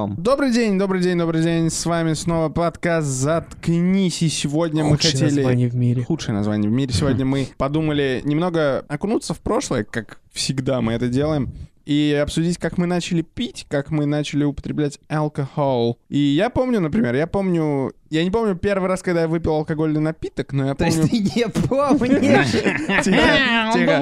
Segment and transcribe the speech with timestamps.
[0.00, 0.16] Живьем.
[0.16, 1.70] Добрый день, добрый день, добрый день.
[1.70, 4.22] С вами снова подкаст «Заткнись».
[4.22, 5.36] И сегодня мы Худшее хотели...
[5.36, 6.04] название в мире.
[6.04, 6.92] Худшее название в мире.
[6.92, 11.50] Сегодня мы подумали немного окунуться в прошлое, как всегда мы это делаем,
[11.84, 15.94] и обсудить, как мы начали пить, как мы начали употреблять алкоголь.
[16.08, 17.92] И я помню, например, я помню...
[18.10, 21.10] Я не помню первый раз, когда я выпил алкогольный напиток, но я То есть помню...
[21.10, 22.50] ты не помнишь?
[23.04, 24.00] Тихо, тихо.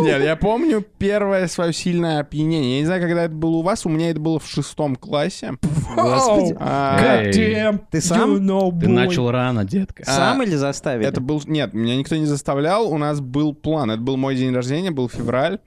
[0.00, 2.76] Нет, я помню первое свое сильное опьянение.
[2.76, 5.58] Я не знаю, когда это было у вас, у меня это было в шестом классе.
[5.94, 6.56] Господи.
[6.58, 6.96] А,
[7.90, 8.20] Ты сам?
[8.70, 10.04] Ты начал рано, детка.
[10.06, 11.06] Сам или заставили?
[11.06, 11.42] Это был...
[11.44, 13.90] Нет, меня никто не заставлял, у нас был план.
[13.90, 15.58] Это был мой день рождения, был февраль.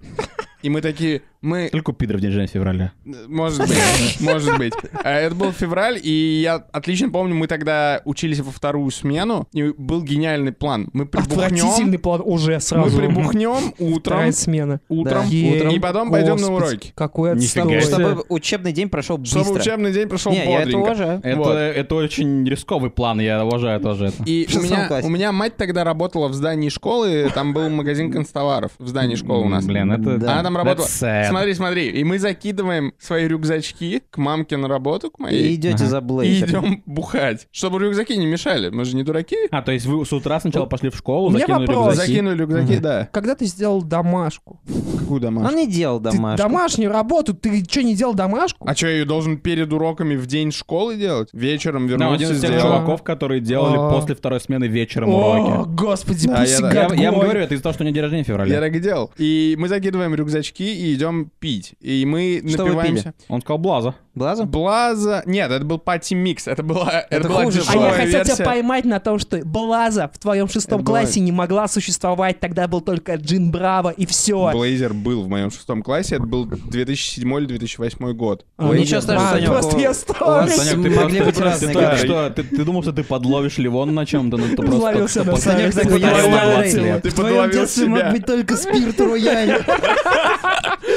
[0.64, 1.68] И мы такие, мы...
[1.70, 2.92] Сколько у пидоров день рождения в феврале?
[3.28, 4.74] Может быть, может быть.
[5.04, 9.74] А Это был февраль, и я отлично помню, мы тогда учились во вторую смену, и
[9.78, 10.90] был гениальный план.
[10.94, 12.98] Мы Отвратительный прибухнем, план уже мы сразу.
[12.98, 14.82] прибухнем утром, Вторая смена.
[14.90, 15.28] утром, Да.
[15.30, 16.92] Е- и потом пойдем на уроки.
[16.96, 17.82] Какой отстой.
[17.82, 19.44] Чтобы учебный день прошел быстро.
[19.44, 20.78] Чтобы учебный день прошел Не, я это бодренько.
[20.78, 21.20] уважаю.
[21.24, 21.56] Это, Вот.
[21.58, 24.24] это очень рисковый план, я уважаю тоже это.
[24.26, 25.08] И В у меня, классе.
[25.08, 29.46] у меня мать тогда работала в здании школы, там был магазин констоваров в здании школы
[29.46, 29.66] у нас.
[29.66, 30.16] Блин, это...
[30.32, 30.86] Она там работала.
[31.32, 31.88] Смотри, смотри.
[31.90, 35.56] И мы закидываем свои рюкзачки к мамке на работу, к И моей.
[35.56, 36.50] идете за И блейзер.
[36.50, 37.48] идем бухать.
[37.52, 38.70] Чтобы рюкзаки не мешали.
[38.70, 39.38] Мы же не дураки.
[39.52, 41.88] А, то есть вы с утра сначала пошли в школу, закинули вопрос.
[41.88, 42.08] рюкзаки?
[42.12, 43.10] Закинули рюкзаки, да.
[43.12, 44.60] Когда ты сделал домашку?
[45.00, 45.66] Какую Он домашнюю?
[45.66, 46.38] не делал Ты домашку.
[46.38, 48.68] домашнюю работу, ты что, не делал домашку?
[48.68, 51.30] А что, я ее должен перед уроками в день школы делать?
[51.34, 53.90] Вечером Да, вернулся, один из тех чуваков, которые делали А.
[53.92, 55.70] после второй смены вечером О, уроки.
[55.76, 57.94] господи, Да, пусть я- Я, God я вам говорю, это из-за того, что у меня
[57.94, 58.52] день рождения в феврале.
[58.54, 59.12] Я так и делал.
[59.18, 61.74] И мы закидываем рюкзачки и идем пить.
[61.82, 63.14] И мы Что вы напиваемся.
[63.30, 63.96] Он сказал Блаза.
[64.14, 64.46] Блазу?
[64.46, 65.24] Блаза...
[65.26, 66.46] Нет, это был пати микс.
[66.46, 68.36] Это была, это Это была хуже А я хотел версия.
[68.36, 72.42] тебя поймать на том, что Блаза в твоем шестом Это была- классе не могла существовать,
[72.42, 74.52] тогда был только Джин Браво и все.
[74.52, 76.16] Блейзер был в моем шестом классе.
[76.16, 78.46] Это был 2007 или 2008 год.
[78.58, 80.50] Ну, ничего страшного, А, Санек, просто я старый.
[80.52, 81.98] Санек, ты могли быть ты разные годы.
[81.98, 85.00] что, ты, ты думал, что ты подловишь Ливон на чем-то, но ты просто только
[85.32, 86.74] на Санек, после- такой, после я старого старый.
[86.84, 87.02] лет.
[87.04, 87.96] Ты В твоем подловил детстве себя.
[88.04, 89.64] мог быть только спирт рояль.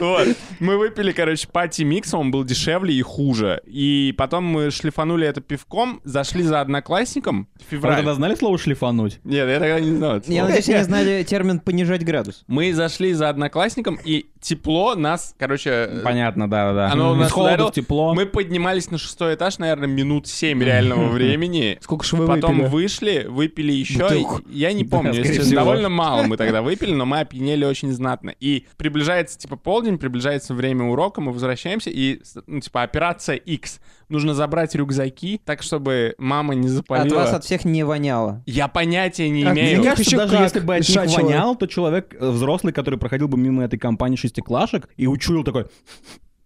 [0.00, 0.28] Вот.
[0.60, 3.60] Мы выпили, короче, пати микс, он был дешевле и хуже.
[3.66, 7.96] И потом мы шлифанули это пивком, зашли за одноклассником в Вы феврале.
[7.96, 9.20] тогда знали слово шлифануть?
[9.24, 10.20] Нет, я тогда не знал.
[10.26, 12.44] Я надеюсь, они знали термин «понижать градус».
[12.46, 15.70] Мы зашли за одноклассником, и тепло нас, короче...
[15.70, 16.90] э, Понятно, да-да-да.
[16.92, 17.72] Оно нас холода ударило.
[17.72, 18.14] тепло.
[18.14, 21.78] Мы поднимались на шестой этаж, наверное, минут семь реального времени.
[21.80, 24.08] Сколько же вы Потом вышли, выпили еще.
[24.50, 25.12] Я не помню,
[25.54, 28.34] довольно мало мы тогда выпили, но мы опьянели очень знатно.
[28.40, 33.80] И приближается, типа, полдень, приближается время урока, мы возвращаемся, и, ну, типа, операция X.
[34.08, 37.16] Нужно забрать рюкзаки, так, чтобы мама не От запалила.
[37.16, 38.42] вас от всех не воняло.
[38.46, 39.78] Я понятия не А имею.
[39.80, 42.98] мне кажется, еще даже как если бы от них вонял, то человек э, взрослый, который
[42.98, 45.66] проходил бы мимо этой компании шестиклашек и учуял такой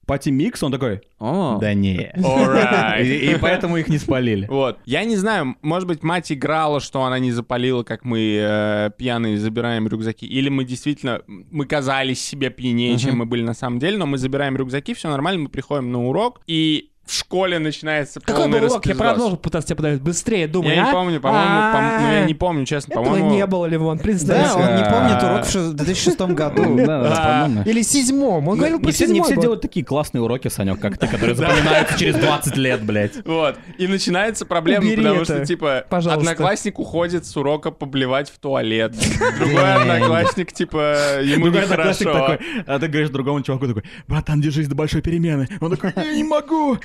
[0.08, 2.10] пати микс, он такой, О, да не.
[2.16, 3.04] Alright.
[3.04, 4.46] И, и поэтому их не спалили.
[4.46, 4.78] Вот.
[4.86, 9.38] Я не знаю, может быть, мать играла, что она не запалила, как мы э, пьяные
[9.38, 10.26] забираем рюкзаки.
[10.26, 14.16] Или мы действительно, мы казались себе пьянее, чем мы были на самом деле, но мы
[14.16, 18.66] забираем рюкзаки, все нормально, мы приходим на урок, и в школе начинается Какой полный был
[18.66, 18.70] урок?
[18.86, 18.98] Я распиздос.
[18.98, 20.92] продолжу пытаться тебя подать быстрее, думаю, Я не а?
[20.92, 23.30] помню, по-моему, пом- ну я не А, помню, честно, Этого по-моему...
[23.30, 24.54] не было, Ливон, признайся.
[24.54, 25.32] да, он не помнит А.
[25.34, 26.78] урок в шест- 2006 году.
[26.88, 27.48] А.
[27.64, 28.48] Или седьмом.
[28.48, 29.42] Он говорил про Не все, не седьмой все год.
[29.42, 33.26] делают такие классные уроки, Санек, как ты, которые запоминаются через 20 лет, блядь.
[33.26, 33.56] Вот.
[33.78, 36.20] И начинается проблема, Убери потому это, что, типа, пожалуйста.
[36.30, 38.94] одноклассник уходит с урока поблевать в туалет.
[39.38, 42.04] Другой одноклассник, типа, ему Другой нехорошо.
[42.04, 45.48] такой, а ты говоришь другому чуваку такой, братан, держись до большой перемены.
[45.60, 46.76] Он такой, я не могу.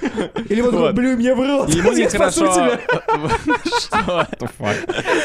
[0.49, 0.95] Или вот, Вот.
[0.95, 1.69] блю мне в рот.
[1.69, 2.53] Ему нехорошо.
[2.53, 2.79] тебя.
[3.79, 4.27] Что?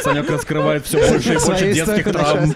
[0.03, 2.55] Санек раскрывает все больше и больше детских травм.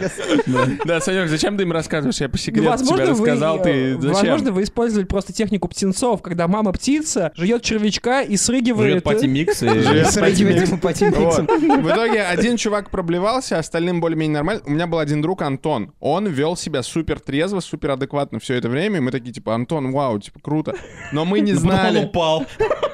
[0.84, 2.20] Да, Санек, зачем ты им рассказываешь?
[2.20, 4.12] Я по Ну, секрету тебе возможно, вы, рассказал, ты зачем?
[4.12, 8.90] возможно, вы использовали просто технику птенцов, когда мама птица жует червячка и срыгивает...
[8.90, 9.68] Живет пати микс и...
[9.80, 10.76] Живет Срыгивать ему.
[11.82, 14.62] В итоге один чувак проблевался, остальным более-менее нормально.
[14.66, 15.92] У меня был один друг Антон.
[16.00, 18.98] Он вел себя супер трезво, супер адекватно все это время.
[18.98, 20.74] И мы такие, типа, Антон, вау, типа, круто.
[21.12, 22.46] Но мы не знали, упал.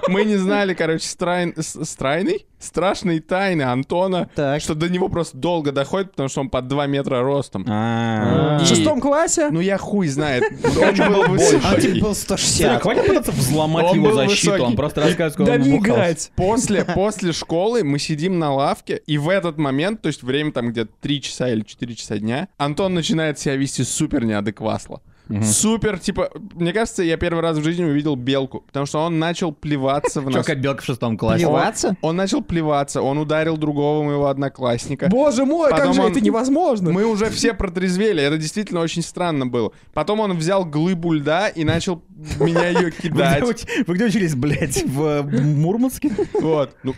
[0.08, 4.60] мы не знали, короче, страйн- с- страйной, страшной тайны Антона, Так.
[4.60, 7.64] что до него просто долго доходит, потому что он под 2 метра ростом.
[7.68, 8.58] А.
[8.60, 9.48] В шестом классе?
[9.50, 10.42] Ну я хуй знает.
[10.64, 11.60] он был высокий.
[11.64, 12.82] А типа был Санек, 160.
[12.82, 14.62] хватит пытаться взломать его защиту, высокий.
[14.70, 15.92] он просто рассказывает, Да он не бухался.
[15.94, 16.32] играть.
[16.36, 20.70] После, после школы мы сидим на лавке, и в этот момент, то есть время там
[20.70, 25.00] где-то 3 часа или 4 часа дня, Антон начинает себя вести супер неадекватно.
[25.42, 29.52] Супер, типа, мне кажется, я первый раз в жизни увидел белку, потому что он начал
[29.52, 30.34] плеваться в нас.
[30.46, 31.44] Чё, как белка в шестом классе.
[31.44, 31.96] Плеваться?
[32.00, 35.08] Он начал плеваться, он ударил другого моего одноклассника.
[35.08, 36.90] Боже мой, как же он- это невозможно?
[36.92, 39.72] Мы уже все протрезвели, это действительно очень странно было.
[39.92, 42.02] Потом он взял глыбу льда и начал
[42.40, 43.66] меня ее кидать.
[43.86, 46.10] вы где учились, блядь, в Мурманске?
[46.40, 46.94] Вот, ну,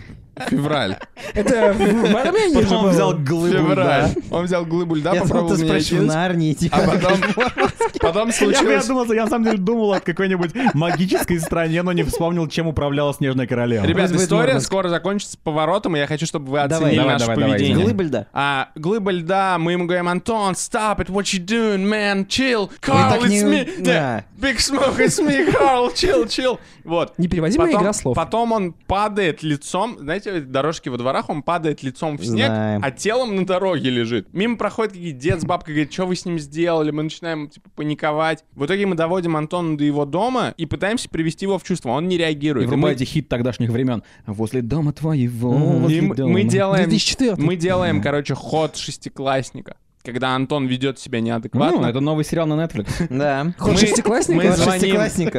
[0.48, 0.96] февраль.
[1.34, 4.04] Это в Армении же Потом он взял глыбу Февраль.
[4.10, 4.10] льда.
[4.30, 6.76] Он взял глыбу льда, Я попробовал меня кинуть, Нарнии, типа.
[6.76, 7.12] а потом,
[8.00, 8.86] потом Я, я случилось...
[8.86, 13.12] думал, я на самом деле думал о какой-нибудь магической стране, но не вспомнил, чем управляла
[13.14, 13.84] Снежная Королева.
[13.84, 17.50] Ребят, история скоро закончится поворотом, и я хочу, чтобы вы оценили Давай, наше давай, давай,
[17.58, 17.84] поведение.
[17.84, 18.26] Глыбы льда.
[18.32, 23.20] А глыба льда, мы ему говорим, Антон, stop it, what you doing, man, chill, Carl,
[23.22, 23.68] it's не- me.
[23.84, 26.58] Yeah, big smoke, it's me, Carl, chill, chill.
[26.84, 27.14] Вот.
[27.18, 28.16] Непереводимая Потом- игра слов.
[28.16, 32.80] Потом он падает лицом, знаете, эти дорожки во дворах, он падает лицом в снег, Знаем.
[32.84, 34.28] а телом на дороге лежит.
[34.32, 36.90] Мимо проходит какие дед с бабкой, говорит, что вы с ним сделали?
[36.90, 38.44] Мы начинаем, типа, паниковать.
[38.54, 41.90] В итоге мы доводим Антона до его дома и пытаемся привести его в чувство.
[41.90, 42.64] Он не реагирует.
[42.64, 44.02] И мы- врубайте хит тогдашних времен.
[44.26, 45.82] Возле дома твоего, Мгм.
[45.82, 46.32] возле мы, дома.
[46.32, 47.36] мы делаем, 2004.
[47.36, 49.76] мы делаем, короче, ход шестиклассника.
[50.02, 51.82] Когда Антон ведет себя неадекватно.
[51.82, 52.88] Ну, это новый сериал на Netflix.
[53.10, 53.52] Да.
[53.58, 54.42] Ход Мы- шестиклассника?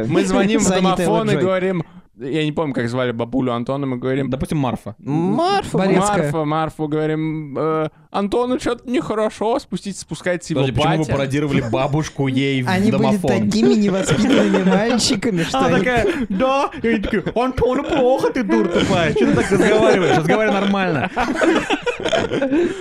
[0.07, 0.59] мы звоним-.
[0.59, 1.83] Мы в домофон и говорим...
[2.17, 4.29] Я не помню, как звали бабулю Антона, мы говорим...
[4.29, 4.95] Допустим, Марфа.
[4.99, 5.77] Марфа.
[5.77, 6.17] Борецкая.
[6.23, 11.11] Марфа, Марфу, говорим, э, Антону что-то нехорошо, спустите, спускайте его Подожди, почему вы батя.
[11.13, 13.29] пародировали бабушку ей в Они были домофон?
[13.31, 15.77] такими невоспитанными мальчиками, что Она они...
[15.77, 20.17] такая, да, и они такие, Антону плохо, ты дур тупая, что ты так разговариваешь?
[20.17, 21.09] Разговаривай нормально.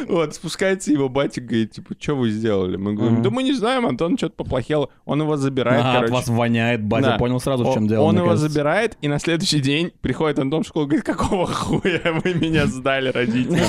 [0.08, 2.76] Вот, спускается его батя, говорит, типа, что вы сделали?
[2.76, 4.88] Мы говорим, да мы не знаем, Антон что-то поплохело.
[5.04, 6.14] Он его забирает, Ага, от короче.
[6.14, 8.04] вас воняет, батя понял сразу, в чем дело.
[8.04, 12.00] Он его забирает, и на следующий день приходит Антон в школу и говорит, какого хуя
[12.24, 13.60] вы меня сдали, родители?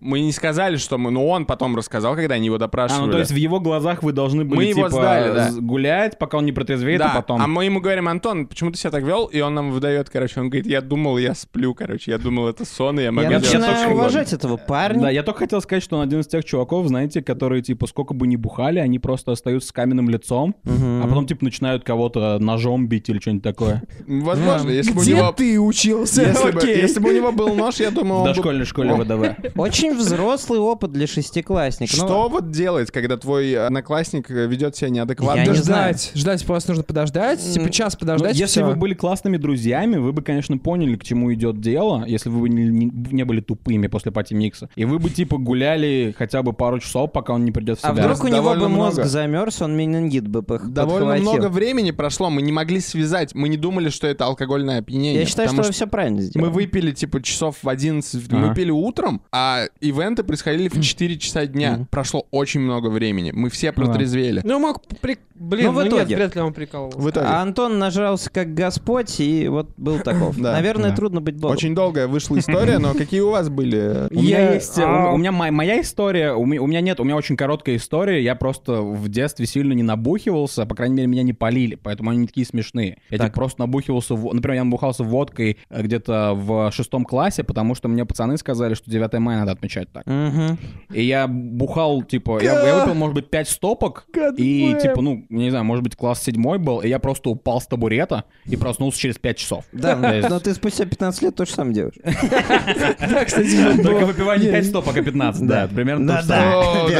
[0.00, 1.10] Мы не сказали, что мы...
[1.10, 3.06] Ну, он потом рассказал, когда они его А, допрашивали.
[3.06, 5.50] ну то есть в его глазах вы должны были, Мы его типа, сдали, да.
[5.60, 7.40] гулять, пока он не протрезвеет, Да, а потом...
[7.42, 9.26] а мы ему говорим, Антон, почему ты себя так вел?
[9.26, 12.64] И он нам выдает, короче, он говорит, я думал, я сплю, короче, я думал, это
[12.64, 13.94] сон, и я могу Я начинаю угодно».
[13.94, 15.08] уважать этого Да, парня.
[15.08, 18.26] я только хотел сказать, что он один из тех чуваков, знаете, которые, типа, сколько бы
[18.26, 23.08] ни бухали, они просто остаются с каменным лицом, а потом, типа, начинают кого-то ножом бить
[23.08, 23.82] или что-нибудь такое.
[24.06, 25.32] Возможно, если бы у Где него...
[25.32, 26.22] ты учился?
[26.22, 29.56] Если бы, если бы у него был нож, я думаю, В дошкольной школе ВДВ.
[29.56, 31.94] Очень взрослый опыт для шестиклассника.
[31.96, 35.54] Ну, Что вот делать, когда твой одноклассник э, ведет себя неадекватно?
[35.54, 36.12] Ждать.
[36.14, 37.40] Ждать просто нужно подождать.
[37.40, 38.36] Типа час Ну, подождать.
[38.36, 42.38] если вы были классными друзьями, вы бы, конечно, поняли, к чему идет дело, если бы
[42.40, 44.68] вы не, были тупыми после пати микса.
[44.76, 47.92] И вы бы, типа, гуляли хотя бы пару часов, пока он не придет в А
[47.92, 48.02] себя.
[48.04, 51.32] вдруг у него бы мозг замерз, он менингит бы пох- Довольно подхватил.
[51.32, 55.20] много времени прошло, мы не могли связать, мы не думали, что это алкогольное опьянение.
[55.20, 56.48] Я считаю, что вы все правильно сделали.
[56.48, 58.36] Мы выпили, типа, часов в 11, Ага.
[58.36, 61.72] мы пили утром, а ивенты происходили в 4 часа дня.
[61.72, 61.86] Мгм.
[61.86, 64.40] Прошло очень много времени, мы все протрезвели.
[64.44, 64.82] Ну, мог...
[65.00, 65.18] При...
[65.34, 66.16] Блин, Ну, в ну, нет, итоге.
[66.16, 66.98] вряд ли он прикалывался.
[67.00, 67.26] В итоге.
[67.26, 70.36] А Антон нажрался как Господь, и вот был таков.
[70.38, 70.96] Да, Наверное, да.
[70.96, 71.56] трудно быть богом.
[71.56, 74.06] Очень долгая вышла история, но какие у вас были?
[74.10, 74.78] У меня Я- есть...
[74.78, 76.32] э, а- У, меня мо- моя история...
[76.34, 78.22] У, ме- у меня нет, у меня очень короткая история.
[78.22, 80.64] Я просто в детстве сильно не набухивался.
[80.64, 82.98] По крайней мере, меня не полили, поэтому они не такие смешные.
[83.10, 83.28] Я Так.
[83.28, 84.14] типа просто набухивался...
[84.14, 88.74] в- Например, я набухался водкой э, где-то в шестом классе, потому что мне пацаны сказали,
[88.74, 90.06] что 9 мая надо отмечать так.
[90.06, 90.58] Мгм.
[90.92, 92.42] И я бухал, типа...
[92.42, 94.06] Я, я выпил, может быть, 5 стопок.
[94.36, 97.66] И, типа, ну, не знаю, может быть, класс седьмой был, и я просто упал с
[97.66, 99.64] табурета и проснулся через 5 часов.
[99.72, 99.96] Да,
[100.28, 101.94] но ты спустя 15 лет то же самое делаешь.
[103.82, 106.92] Только выпиваю не 5 стопок, а 15, да, примерно то же самое.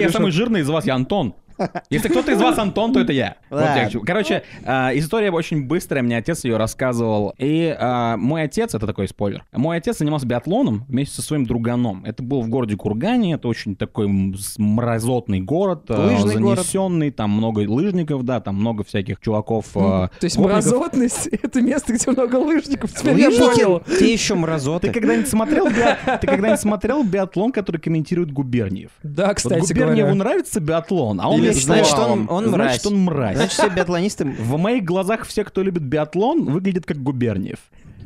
[0.00, 1.34] Я самый жирный из вас, я Антон.
[1.90, 3.36] Если кто-то из вас Антон, то это я.
[3.50, 4.04] Вот.
[4.06, 7.34] Короче, а, история очень быстрая, мне отец ее рассказывал.
[7.38, 12.04] И а, мой отец, это такой спойлер, мой отец занимался биатлоном вместе со своим друганом.
[12.04, 14.08] Это был в городе Кургане, это очень такой
[14.58, 16.58] мразотный город, а, Лыжный город.
[16.58, 19.66] занесенный, там много лыжников, да, там много всяких чуваков.
[19.72, 20.64] То есть гопников.
[20.64, 22.92] мразотность— это место, где много лыжников.
[22.92, 23.82] Теперь я Лыжники, понял.
[23.98, 24.88] Те еще мразоты.
[24.88, 28.90] Ты когда-нибудь смотрел, биа- ты когда-нибудь смотрел биатлон, который комментирует Губерниев?
[29.02, 30.14] Да, Вот кстати Губерниеву говоря.
[30.14, 32.80] нравится биатлон, а он Или Значит, сказал, он, он мразь.
[32.80, 33.36] Значит, он мразь.
[33.36, 34.24] Значит, все биатлонисты...
[34.24, 37.58] В моих глазах все, кто любит биатлон, выглядят как Губерниев.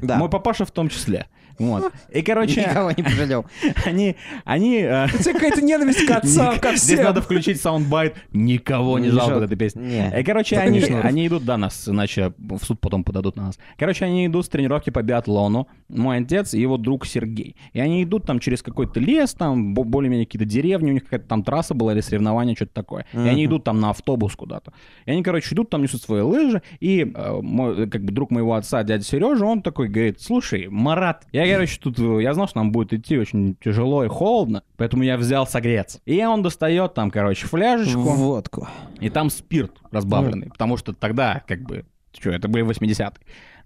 [0.03, 0.17] Да.
[0.17, 1.27] Мой папаша в том числе.
[1.61, 1.93] Вот.
[2.11, 3.45] И, короче, Никого не пожалел.
[3.85, 4.17] они...
[4.45, 7.05] они э, тебя какая-то ненависть к отцам, ко Здесь всем.
[7.05, 10.11] надо включить саундбайт «Никого не жалко» этой песни.
[10.19, 13.59] И, короче, они, они идут, да, нас, иначе в суд потом подадут на нас.
[13.79, 17.57] Короче, они идут с тренировки по биатлону, мой отец и его друг Сергей.
[17.75, 21.29] И они идут там через какой-то лес, там бо- более-менее какие-то деревни, у них какая-то
[21.29, 23.05] там трасса была или соревнование, что-то такое.
[23.13, 24.73] И они идут там на автобус куда-то.
[25.05, 28.55] И они, короче, идут, там несут свои лыжи, и э, мой, как бы друг моего
[28.55, 32.59] отца, дядя Сережа, он такой говорит, слушай, Марат, я, короче, тут, э, я знал, что
[32.59, 36.01] нам будет идти очень тяжело и холодно, поэтому я взял согреться.
[36.07, 38.69] И он достает там, короче, фляжечку, Водку.
[39.01, 41.85] и там спирт разбавленный, потому что тогда, как бы,
[42.19, 43.13] что, это были 80-е.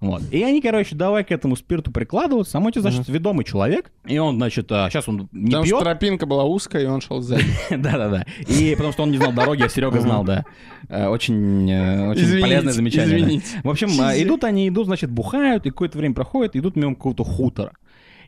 [0.00, 0.22] Вот.
[0.30, 2.58] И они, короче, давай к этому спирту прикладываться.
[2.58, 3.90] А мой отец, значит, ведомый человек.
[4.04, 5.84] И он, значит, а, сейчас он не Потому что пьет.
[5.84, 7.44] тропинка была узкая, и он шел сзади.
[7.70, 8.26] Да-да-да.
[8.46, 10.44] И потому что он не знал дороги, а Серега знал, да.
[10.88, 13.18] Э, Очень, э, очень полезное замечание.
[13.18, 13.46] извините.
[13.62, 17.24] В общем, а, идут они, идут, значит, бухают, и какое-то время проходит, идут мимо какого-то
[17.24, 17.72] хутора.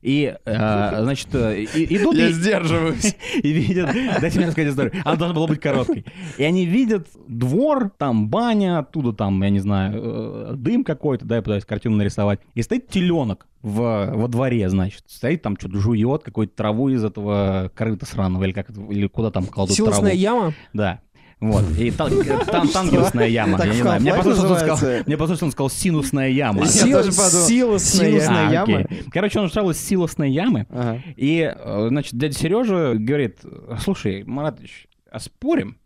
[0.06, 3.16] И, э, значит, э, и- идут Я и- сдерживаюсь.
[3.42, 3.90] и видят...
[4.20, 4.92] Дайте мне рассказать историю.
[5.04, 6.04] Она должна была быть короткой.
[6.38, 11.36] И они видят двор, там баня, оттуда там, я не знаю, э, дым какой-то, да,
[11.36, 12.38] я пытаюсь картину нарисовать.
[12.54, 15.02] И стоит теленок в, во дворе, значит.
[15.08, 19.32] Стоит там что-то жует, какую-то траву из этого корыта сраного, или, как это, или куда
[19.32, 20.22] там кладут Силосная траву.
[20.22, 20.54] яма.
[20.72, 21.00] Да.
[21.38, 21.64] Вот.
[21.78, 22.08] И та-
[22.46, 24.00] там тангенсная яма, Так я не знаю.
[24.00, 26.66] Мне послышалось, он сказал, мне послышалось, он сказал синусная яма.
[26.66, 28.48] Сил- яма.
[28.48, 28.62] А, яма?
[28.80, 29.02] окей.
[29.12, 31.02] Короче, он устраивал из силосной ямы, Ага.
[31.16, 33.40] и, э, значит, дядя Сережа говорит,
[33.80, 35.76] слушай, Маратович, а спорим?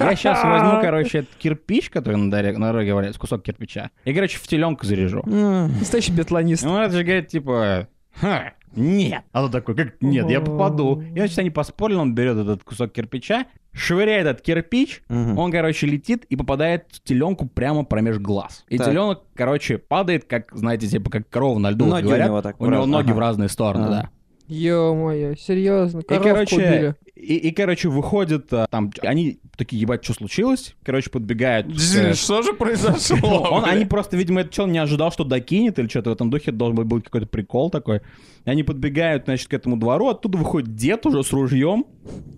[0.00, 4.12] Я сейчас возьму, короче, этот кирпич, который на дороге, на дороге валяется, кусок кирпича, и,
[4.12, 5.22] короче, в теленку заряжу.
[5.24, 6.62] Настоящий биатлонист.
[6.64, 7.88] И Маратович говорит, типа,
[8.20, 9.22] «Ха, нет.
[9.32, 11.00] А он такой, как нет, я попаду.
[11.02, 15.38] И, значит, они поспорили, он берет этот кусок кирпича, швыряет этот кирпич, Мгм.
[15.38, 18.64] он, короче, летит и попадает в теленку прямо промеж глаз.
[18.68, 18.88] И Так.
[18.88, 21.86] теленок, короче, падает, как, знаете, типа, как корова на льду.
[21.86, 22.26] Ноги у говорят.
[22.28, 23.14] него так У в него раз- ноги ага.
[23.16, 23.92] в разные стороны, Ага.
[24.02, 24.10] да.
[24.48, 26.94] Ё-моё, серьезно, И, короче, убили.
[27.14, 30.74] И, и, короче, выходит, а, там, они такие, ебать, что случилось?
[30.84, 31.66] Короче, подбегают.
[31.66, 33.40] к- Действительно, что же произошло?
[33.50, 36.52] Он, они просто, видимо, этот чел не ожидал, что докинет или что-то в этом духе,
[36.52, 38.00] должен был быть какой-то прикол такой.
[38.46, 41.84] И они подбегают, значит, к этому двору, оттуда выходит дед уже с ружьем,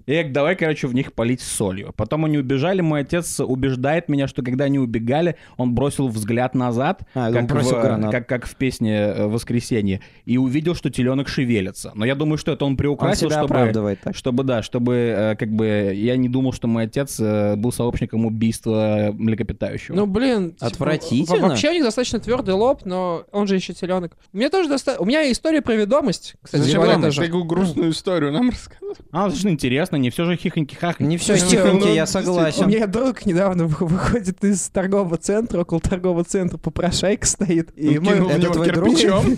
[0.07, 1.93] и давай, короче, в них полить солью.
[1.97, 7.03] Потом они убежали, мой отец убеждает меня, что когда они убегали, он бросил взгляд назад,
[7.15, 8.11] А, он как, бросил в, гранату.
[8.11, 11.93] как, как в песне э, «Воскресенье», и увидел, что теленок шевелится.
[11.95, 13.55] Но я думаю, что это он Он приукрасил, себя чтобы...
[13.55, 14.17] оправдывает так.
[14.17, 18.25] Чтобы, да, чтобы, э, как бы, я не думал, что мой отец э, был сообщником
[18.25, 19.95] убийства млекопитающего.
[19.95, 20.53] Ну, блин.
[20.53, 21.39] типа, Отвратительно.
[21.43, 24.17] во- Вообще у них достаточно твердый лоб, но он же еще теленок.
[24.33, 24.97] У меня тоже доста...
[24.99, 27.21] У меня история про ведомость, кстати Зачем нам тоже.
[27.21, 28.97] такую грустную историю нам рассказал?
[29.11, 31.03] А, достаточно интересно, не все же хихоньки-хахоньки.
[31.07, 32.67] Не все стихоньки, ну, я У согласен.
[32.69, 37.69] меня друг недавно вы- выходит из торгового центра, около торгового центра попрошайка стоит.
[37.77, 39.37] И Он мой- это кирпичом.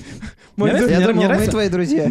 [0.56, 2.08] мой Мне друг- Я Мне думал, мы нравится- твои друзья.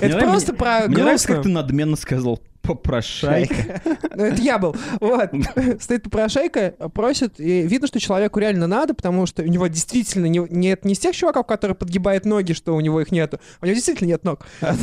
[0.00, 3.80] Это просто про Мне нравится, как ты надменно сказал попрошайка.
[4.14, 4.74] Ну, это я был.
[5.00, 5.30] Вот.
[5.80, 10.44] Стоит попрошайка, просит, и видно, что человеку реально надо, потому что у него действительно не,
[10.50, 13.38] нет не из тех чуваков, которые подгибают ноги, что у него их нету.
[13.60, 14.46] У него действительно нет ног.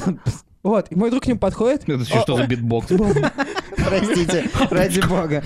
[0.64, 1.90] Вот, и мой друг к нему подходит.
[1.90, 2.88] Это еще что за битбокс?
[3.78, 5.44] Простите, Ради бога.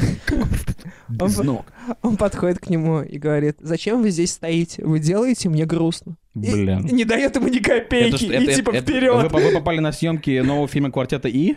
[1.08, 1.66] Без ног.
[2.02, 4.84] Он подходит к нему и говорит, зачем вы здесь стоите?
[4.84, 6.18] Вы делаете мне грустно.
[6.34, 6.86] Блин.
[6.86, 9.32] и не дает ему ни копейки, что- и типа это- вперед.
[9.32, 11.56] Вы, вы попали на съемки нового фильма «Квартета И»?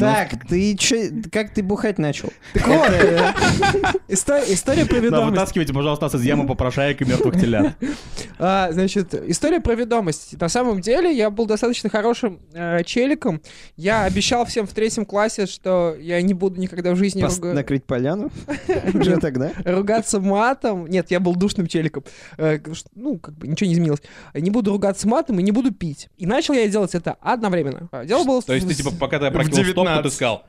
[0.00, 0.96] Так, ты чё,
[1.32, 2.32] как ты бухать начал?
[2.54, 3.32] Так вот, э,
[4.08, 5.30] история, про ведомость.
[5.30, 7.74] вытаскивайте, пожалуйста, нас из ямы попрошаек и мертвых телят.
[8.38, 10.38] А, значит, история про ведомость.
[10.40, 13.40] На самом деле, я был достаточно хорошим э, челиком.
[13.76, 17.22] Я обещал всем в третьем классе, что я не буду никогда в жизни
[17.54, 18.30] Накрыть поляну?
[18.94, 19.52] Уже тогда?
[19.64, 20.86] ругаться матом.
[20.86, 22.04] Нет, я был душным челиком.
[22.36, 22.58] Э,
[22.94, 24.02] ну, как бы ничего не изменилось.
[24.34, 26.08] Не буду ругаться матом и не буду пить.
[26.16, 27.88] И начал я делать это одновременно.
[27.92, 28.42] А, Дело было...
[28.42, 30.12] То есть ты, типа, пока ты В опрокинул стопку, ты 19.
[30.12, 30.42] сказал,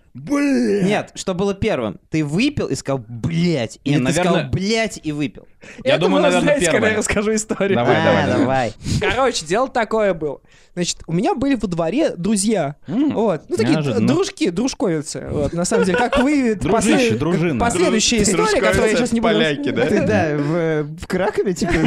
[0.88, 2.00] Нет, что было первым?
[2.10, 3.79] Ты выпил и сказал, блять.
[3.84, 5.48] Или Не, ты сказал, наверное- блять, и выпил.
[5.84, 6.91] Я Это думаю, вы наверное, узнаете, когда первое.
[6.91, 7.75] я расскажу историю.
[7.75, 8.39] Давай, А, давай, давай.
[8.39, 8.74] давай.
[9.13, 10.41] Короче, дело такое было.
[10.74, 12.75] Значит, у меня были во дворе друзья.
[12.88, 13.44] «М, Вот.
[13.50, 14.08] Ну, такие Неожиданно.
[14.08, 15.27] дружки, дружковицы.
[15.29, 16.56] Вот, на самом деле, как вы...
[16.60, 17.60] Дружище, послед- дружина.
[17.60, 19.34] Последующая история, которую я сейчас не буду...
[19.34, 19.86] Поляки, да?
[19.86, 21.82] Ты, да, в, в Кракове теперь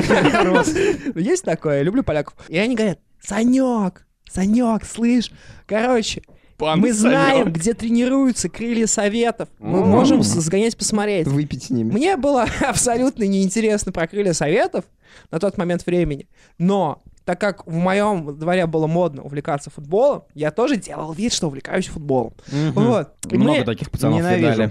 [0.44, 0.72] рос.
[1.16, 2.34] Есть такое, я люблю поляков.
[2.48, 5.30] И они говорят, Санек, Санек, слышь,
[5.66, 6.22] короче,
[6.60, 9.48] Пан мы знаем, где тренируются крылья советов.
[9.58, 11.26] Мы можем сгонять посмотреть.
[11.26, 11.90] Выпить с ними.
[11.90, 14.84] Мне было абсолютно неинтересно про крылья советов
[15.30, 16.28] на тот момент времени.
[16.58, 21.46] Но так как в моем дворе было модно увлекаться футболом, я тоже делал вид, что
[21.46, 22.34] увлекаюсь футболом.
[22.52, 22.72] Мгм.
[22.72, 23.08] Вот.
[23.30, 24.50] И Много мне- таких пацанов Ненавижу.
[24.50, 24.70] видали.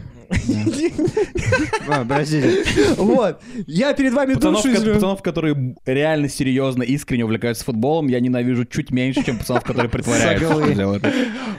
[1.87, 2.63] А, Подождите.
[2.97, 3.41] Вот.
[3.65, 9.23] Я перед вами душу пацанов, которые реально серьезно, искренне увлекаются футболом, я ненавижу чуть меньше,
[9.23, 11.11] чем пацанов, которые притворяются.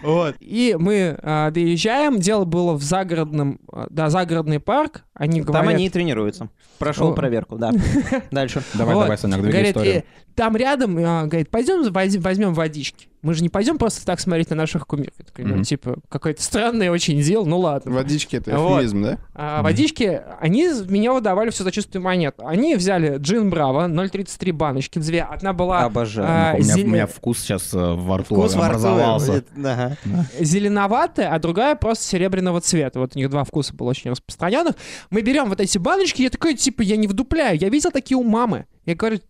[0.03, 0.37] Вот.
[0.41, 2.19] И мы а, доезжаем.
[2.21, 5.05] Дело было в загородном, а, да, загородный парк.
[5.15, 5.75] Они Там говорят...
[5.75, 6.49] они и тренируются.
[6.79, 7.73] Прошел проверку, да.
[8.31, 8.63] Дальше.
[8.75, 10.05] Давай, давай, Санек, двигай говорит, историю.
[10.35, 13.09] там рядом, говорит, пойдем возьмем водички.
[13.23, 15.15] Мы же не пойдем просто так смотреть на наших кумиров.
[15.19, 15.63] Я такой, ну, Мгм.
[15.65, 17.93] типа, какое-то странное очень дело, ну ладно.
[17.93, 18.79] Водички это Вот.
[18.79, 19.19] эфемизм, да?
[19.35, 22.47] А водички, они меня выдавали все за чистую монету.
[22.47, 25.23] Они взяли джин Браво, 0,33 баночки, две.
[25.23, 26.29] Одна была Обожаю.
[26.29, 29.33] а, у, меня, зеле- у меня вкус сейчас во рту Вкус во рту, образовался.
[29.35, 29.97] это- ага.
[30.39, 32.99] зеленоватая, а другая просто серебряного цвета.
[33.01, 34.75] Вот у них два вкуса было очень распространенных.
[35.11, 37.59] Мы берем вот эти баночки, я такой, типа, я не вдупляю.
[37.59, 38.67] Я видел такие у мамы.
[38.87, 39.21] Я говорю,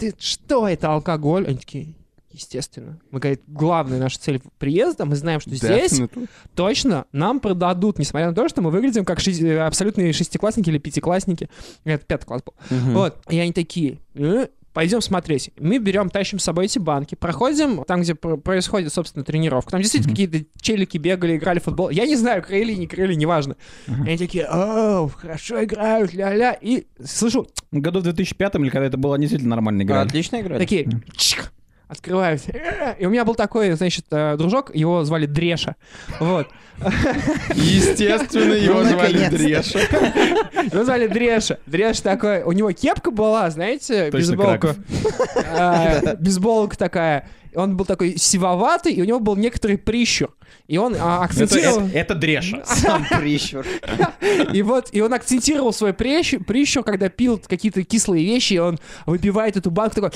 [0.00, 1.46] ты что, это алкоголь?
[1.46, 1.94] Они такие,
[2.36, 2.98] естественно.
[3.10, 6.00] Мы говорим, главная наша цель приезда, мы знаем, что здесь
[6.54, 10.78] точно нам продадут, несмотря на то, что мы выглядим как ши- э, абсолютные шестиклассники или
[10.78, 11.48] пятиклассники.
[11.84, 12.54] Это пятый класс был.
[12.70, 12.92] Мгм.
[12.94, 13.18] Вот.
[13.28, 15.50] И они такие, «Э, пойдем смотреть.
[15.58, 19.70] Мы берем, тащим с собой эти банки, проходим там, где пр- происходит, собственно, тренировка.
[19.70, 21.88] Там действительно какие-то челики бегали, играли в футбол.
[21.88, 23.56] Я не знаю, крыли, не крыли, неважно.
[23.88, 26.52] И они такие, о, хорошо играют, ля-ля.
[26.60, 30.02] И слышу, Году в 2005 или когда это была действительно нормальная игра.
[30.02, 30.58] Отличная игра.
[30.58, 31.52] такие, чик,
[31.88, 32.42] открывают.
[32.48, 35.76] Э, И у меня был такой, значит, э, дружок, его звали Дреша.
[36.20, 36.48] Вот.
[37.54, 39.28] Естественно, его Ну, звали.
[39.28, 39.78] Дреша.
[39.78, 41.58] Его звали Дреша.
[41.66, 44.76] Дреш такой, у него кепка была, знаете, Точно бейсболка.
[45.58, 47.28] А, Бейсболка такая.
[47.54, 50.36] Он был такой сивоватый, и у него был некоторый прищур.
[50.68, 51.86] И он а, Это, акцентировал...
[51.86, 52.62] это- это Дреша.
[52.66, 53.64] Сам прищур.
[54.52, 58.78] И вот, и он акцентировал свой прищур, прищур, когда пил какие-то кислые вещи, и он
[59.06, 60.10] выпивает эту банку такой...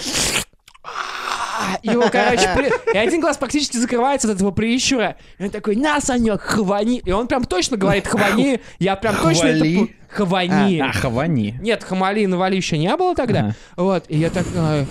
[1.82, 5.16] Его, короче, при- и один глаз практически закрывается от этого прищура.
[5.38, 7.02] И он такой, на, Санек, хвани.
[7.04, 8.60] И он прям точно говорит хвани.
[8.78, 9.88] Я прям точно это...
[10.10, 10.80] Хвани.
[10.80, 11.56] А, Хавани.
[11.60, 13.40] Нет, Хамали и Навали еще не было тогда.
[13.40, 13.54] Ага.
[13.76, 14.84] Вот, и я так, а,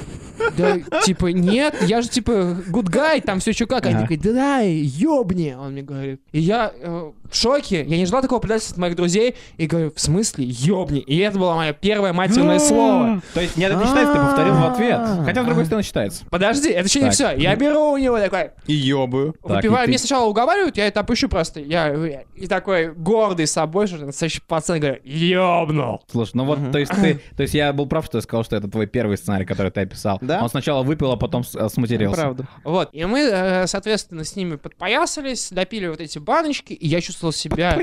[0.58, 3.86] да, типа, нет, я же, типа, good guy, там все еще как.
[3.86, 6.22] Они такие, да ёбни, он мне говорит.
[6.32, 9.92] И я э, в шоке, я не ждал такого предательства от моих друзей, и говорю,
[9.96, 11.00] в смысле, ёбни?
[11.00, 13.22] И это было мое первое матерное слово.
[13.34, 15.02] То есть нет, это не считается, ты повторил в ответ.
[15.26, 16.26] Хотя, с другой стороны, считается.
[16.30, 17.32] Подожди, это еще не все.
[17.32, 19.36] Я беру у него такой, И ёбаю.
[19.44, 21.60] Выпиваю, мне сначала уговаривают, я это опущу просто.
[21.60, 21.94] Я
[22.36, 26.02] и такой гордый собой, что настоящий пацан, говорю, ёбнул.
[26.12, 28.56] Слушай, ну вот, то есть ты, то есть я был прав, что я сказал, что
[28.56, 30.18] это твой первый сценарий, который ты описал.
[30.22, 30.42] Да?
[30.42, 32.16] Он сначала выпил, а потом э, сматерился.
[32.22, 32.48] Правда.
[32.64, 32.90] Вот.
[32.94, 37.78] И мы, э, соответственно, с ними подпоясались, допили вот эти баночки, и я чувствовал себя,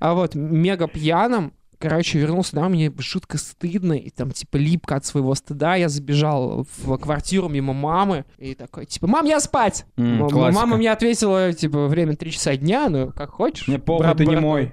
[0.00, 1.52] а вот, мега пьяным.
[1.80, 5.76] Короче, вернулся домой, мне жутко стыдно, и там, типа, липко от своего стыда.
[5.76, 9.86] Я забежал в квартиру мимо мамы, и такой, типа, мам, я спать!
[9.96, 10.52] М, М-.
[10.54, 13.68] Мама мне ответила, типа, время 3 часа дня, ну, как хочешь.
[13.68, 14.72] Мне похуй, Брат- ты не брат- мой.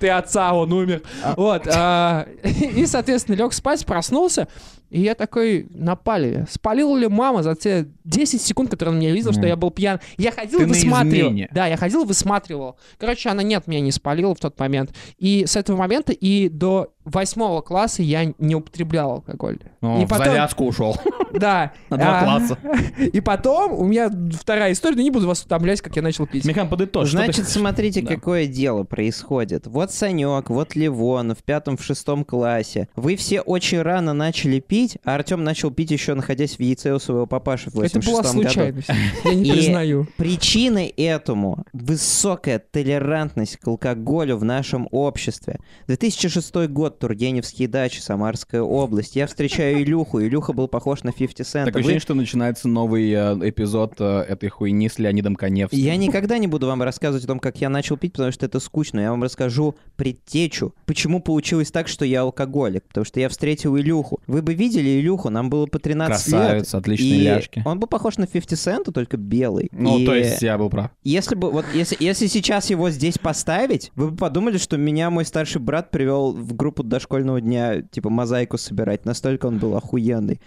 [0.00, 1.02] Ты отца, он умер.
[1.36, 1.66] Вот.
[1.68, 4.48] а, И, соответственно, лег спать, проснулся,
[4.92, 6.46] и я такой, напали.
[6.50, 10.00] Спалила ли мама за те 10 секунд, которые она меня видела, что я был пьян?
[10.18, 11.32] Я ходил и на высматривал.
[11.50, 12.76] Да, я ходил и высматривал.
[12.98, 14.94] Короче, она нет, меня не спалила в тот момент.
[15.16, 19.58] И с этого момента и до восьмого класса я не употреблял алкоголь.
[19.80, 20.96] Ну, и в потом, завязку ушел.
[21.32, 21.72] да.
[21.90, 22.58] На два а, класса.
[22.98, 26.44] И потом у меня вторая история, но не буду вас утомлять, как я начал пить.
[26.44, 27.10] Михан, подытожь.
[27.10, 28.14] Значит, смотрите, Да.
[28.14, 29.66] какое дело происходит.
[29.66, 32.88] Вот Санек, вот Ливон в пятом, в шестом классе.
[32.94, 36.98] Вы все очень рано начали пить, а Артем начал пить еще находясь в яйце у
[36.98, 38.42] своего папаши в Это была 86 году.
[38.42, 38.88] случайность.
[39.24, 40.06] Я не признаю.
[40.16, 45.58] Причиной этому высокая толерантность к алкоголю в нашем обществе.
[45.88, 49.16] 2006 год, Тургеневские дачи, Самарская область.
[49.16, 50.20] Я встречаю Илюху.
[50.22, 51.64] Илюха был похож на 50 Cent.
[51.72, 55.78] Вы- ощущение, что начинается новый э, эпизод э, этой хуйни с Леонидом Коневским.
[55.78, 58.60] Я никогда не буду вам рассказывать о том, как я начал пить, потому что это
[58.60, 59.00] скучно.
[59.00, 60.74] Я вам расскажу предтечу.
[60.86, 62.84] Почему получилось так, что я алкоголик?
[62.88, 64.20] Потому что я встретил Илюху.
[64.26, 66.40] Вы бы видели Илюху, нам было по 13 лет.
[66.40, 67.62] Красавец, отличные И ляжки.
[67.64, 69.68] он был похож на 50 Cent, только белый.
[69.72, 70.90] Ну, И то есть я был прав.
[71.04, 75.24] Если бы, вот, если, если сейчас его здесь поставить, вы бы подумали, что меня мой
[75.24, 79.04] старший брат привел в группу дошкольного дня, типа, мозаику собирать.
[79.04, 80.40] Настолько он был охуенный.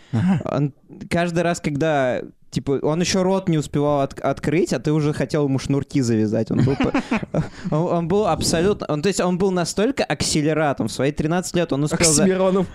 [0.46, 0.74] Он
[1.10, 2.22] каждый раз, когда
[2.56, 6.52] Типа, он еще рот не успевал от- открыть, а ты уже хотел ему шнурки завязать.
[6.52, 6.78] Он был,
[7.70, 8.88] он, он был абсолютно...
[8.88, 10.88] Он, то есть он был настолько акселератом.
[10.88, 12.66] В свои 13 лет он успел, за-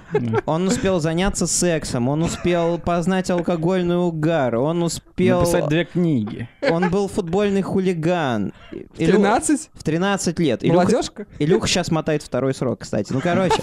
[0.45, 5.41] он успел заняться сексом, он успел познать алкогольный угар, он успел...
[5.41, 6.47] Написать две книги.
[6.71, 8.53] Он был футбольный хулиган.
[8.99, 9.71] Илю- 13?
[9.73, 10.63] В 13 лет.
[10.63, 11.27] Илюха, Молодежка?
[11.39, 13.15] Илюха сейчас мотает второй срок, кстати.
[13.15, 13.63] Ну, короче.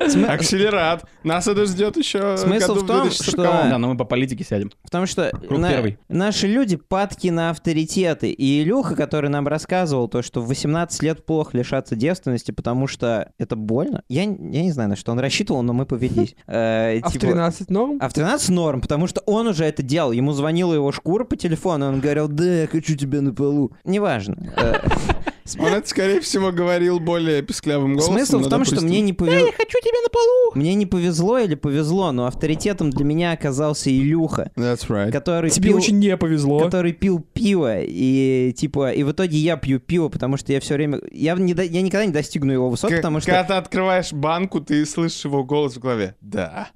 [0.00, 1.04] Акселерат.
[1.24, 3.18] Нас это ждет еще Смысл в том, 2040.
[3.28, 4.70] что- Да, но мы по политике сядем.
[4.82, 5.98] Потому что Круг на- первый.
[6.08, 8.30] наши люди падки на авторитеты.
[8.30, 13.30] И Илюха, который нам рассказывал то, что в 18 лет плохо лишаться девственности, потому что
[13.38, 14.02] это больно.
[14.08, 16.34] Я, я не знаю, на что он рассчитывал, но мы повелись.
[16.46, 17.98] Э, А в типа, 13 норм?
[18.00, 20.12] А в 13 норм, потому что он уже это делал.
[20.12, 23.72] Ему звонила его шкура по телефону, он говорил, да, я хочу тебя на полу.
[23.84, 24.36] Неважно.
[25.58, 28.14] Он это, скорее всего, говорил более писклявым голосом.
[28.14, 29.46] Смысл в том, что допустим, мне не повезло.
[29.56, 30.52] хочу тебя на полу!
[30.54, 35.10] Мне не повезло или повезло, но авторитетом для меня оказался Илюха, That's right.
[35.12, 35.76] который Тебе пил...
[35.78, 36.60] очень не повезло.
[36.60, 40.74] который пил пиво, и типа, и в итоге я пью пиво, потому что я все
[40.74, 43.58] время, я, не до- я никогда не достигну его высот, К- потому Когда что ты
[43.58, 46.14] открываешь банку, ты слышишь его голос в голове.
[46.20, 46.68] Да.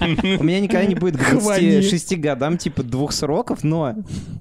[0.00, 1.72] у меня никогда не будет к Хвани.
[1.72, 3.94] 26 годам типа двух сроков, но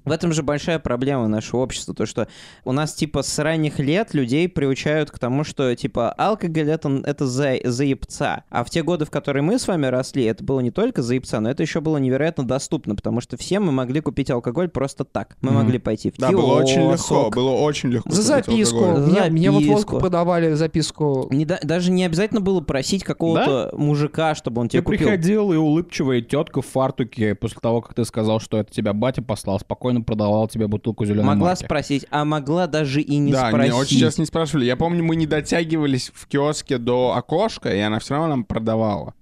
[0.06, 2.28] в этом же большая проблема нашего общества, то что
[2.66, 7.26] у нас типа с ранних лет людей приучают к тому, что типа алкоголь это, это
[7.26, 10.72] за, заебца, а в те годы, в которые мы с вами росли, это было не
[10.72, 14.68] только заебца, но это еще было невероятно доступно, потому что все мы могли купить алкоголь
[14.70, 15.60] просто так, мы Мгм.
[15.62, 17.30] могли пойти в Да, было очень легко.
[17.34, 18.10] Было очень легко.
[18.10, 18.80] За записку.
[18.84, 19.02] алкоголь.
[19.04, 19.76] За Мне, мне вот записку.
[19.78, 21.28] водку продавали записку.
[21.32, 25.00] Не да- даже не обязательно было просить какого-то мужика, чтобы он Ты тебе купил.
[25.00, 29.22] приходил, и улыбчивая тетка в фартуке, после того, как ты сказал, что это тебя батя
[29.22, 31.64] послал, спокойно продавал тебе бутылку зеленой Могла марки.
[31.64, 33.74] спросить, а могла даже и не да, спросить.
[33.74, 34.66] очень часто не спрашивали.
[34.66, 39.14] Я помню, мы не дотягивались в киоске до окошка, и она все равно нам продавала.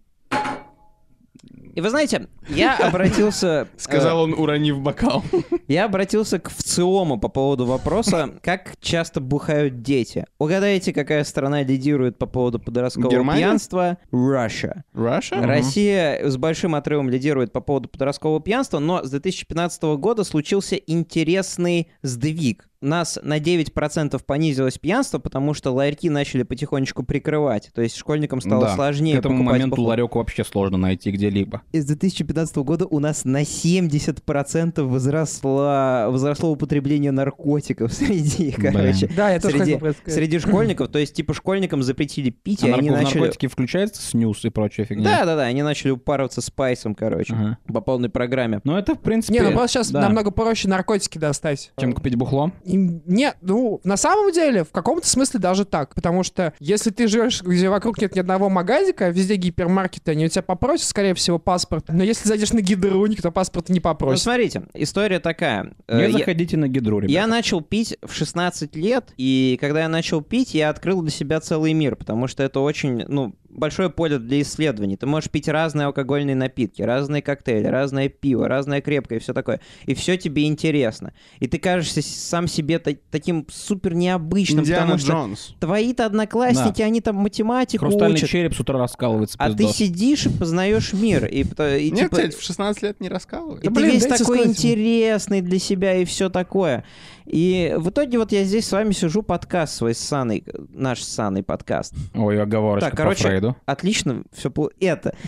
[1.74, 3.68] И вы знаете, я обратился...
[3.78, 5.24] Сказал он, уронив бокал.
[5.32, 10.26] э, Я обратился к ВЦИОМу по поводу вопроса, как часто бухают дети.
[10.38, 13.40] Угадайте, какая страна лидирует по поводу подросткового Германия?
[13.40, 13.98] пьянства?
[14.12, 14.82] Russia.
[14.94, 15.46] Russia?
[15.46, 21.90] Россия с большим отрывом лидирует по поводу подросткового пьянства, но с 2015 года случился интересный
[22.02, 22.68] сдвиг.
[22.84, 27.70] У нас на 9% понизилось пьянство, потому что ларьки начали потихонечку прикрывать.
[27.76, 29.90] То есть школьникам стало Да, сложнее К этому покупать моменту бухло.
[29.90, 31.62] ларек вообще сложно найти где-либо.
[31.74, 38.74] С 2015 года у нас на 70% возросло, возросло употребление наркотиков среди, Блин.
[38.74, 40.16] короче, Да, я тоже среди, хотел про это сказать.
[40.20, 40.88] среди школьников.
[40.90, 43.20] То есть, типа, школьникам запретили пить, А и они нарко- в начали...
[43.20, 45.04] наркотики включается снюс и прочая фигня?
[45.04, 47.58] Да-да-да, они начали упарываться спайсом, короче, Ага.
[47.68, 48.62] по полной программе.
[48.64, 49.34] Ну это, в принципе...
[49.40, 50.02] Не, ну просто сейчас да.
[50.02, 51.72] намного проще наркотики достать.
[51.80, 52.52] Чем купить бухло?
[52.72, 55.94] И Нет, ну, на самом деле, в каком-то смысле даже так.
[55.96, 60.30] Потому что если ты живешь, где вокруг нет ни одного магазика, везде гипермаркеты, они у
[60.30, 61.86] тебя попросят, скорее всего, паспорт.
[61.90, 64.24] Но если зайдешь на гидроник, то паспорта не Ну, попросят.
[64.24, 65.74] смотрите, история такая.
[65.88, 67.14] Э, Не я- заходите на гидру, ребята.
[67.14, 71.40] Я начал пить в 16 лет, и когда я начал пить, я открыл для себя
[71.42, 74.98] целый мир, потому что это очень, ну, большое поле для исследований.
[74.98, 79.60] Ты можешь пить разные алкогольные напитки, разные коктейли, разное пиво, разное крепкое и все такое.
[79.86, 81.14] И все тебе интересно.
[81.40, 85.56] И ты кажешься сам себе та- таким супер необычным, Индиана потому что Джонс.
[85.60, 88.30] твои-то одноклассники, они там математику Хрустальный учат.
[88.30, 89.76] череп с утра раскалывается А ты пиздос.
[89.78, 91.26] сидишь и познаешь мир.
[91.26, 93.60] И, пото- и Нет, типа- кстати, в 16 лет не раскалывай.
[93.62, 94.58] и Да ты блин, весь дайте такой сказать.
[94.58, 96.84] интересный для себя и все такое.
[97.26, 101.08] И в итоге вот я здесь с вами сижу, подкаст свой с Саной, наш с
[101.08, 101.94] Саной подкаст.
[102.14, 103.56] Ой, оговорочка Так, по короче, Фрейду.
[103.66, 105.16] Отлично, все это.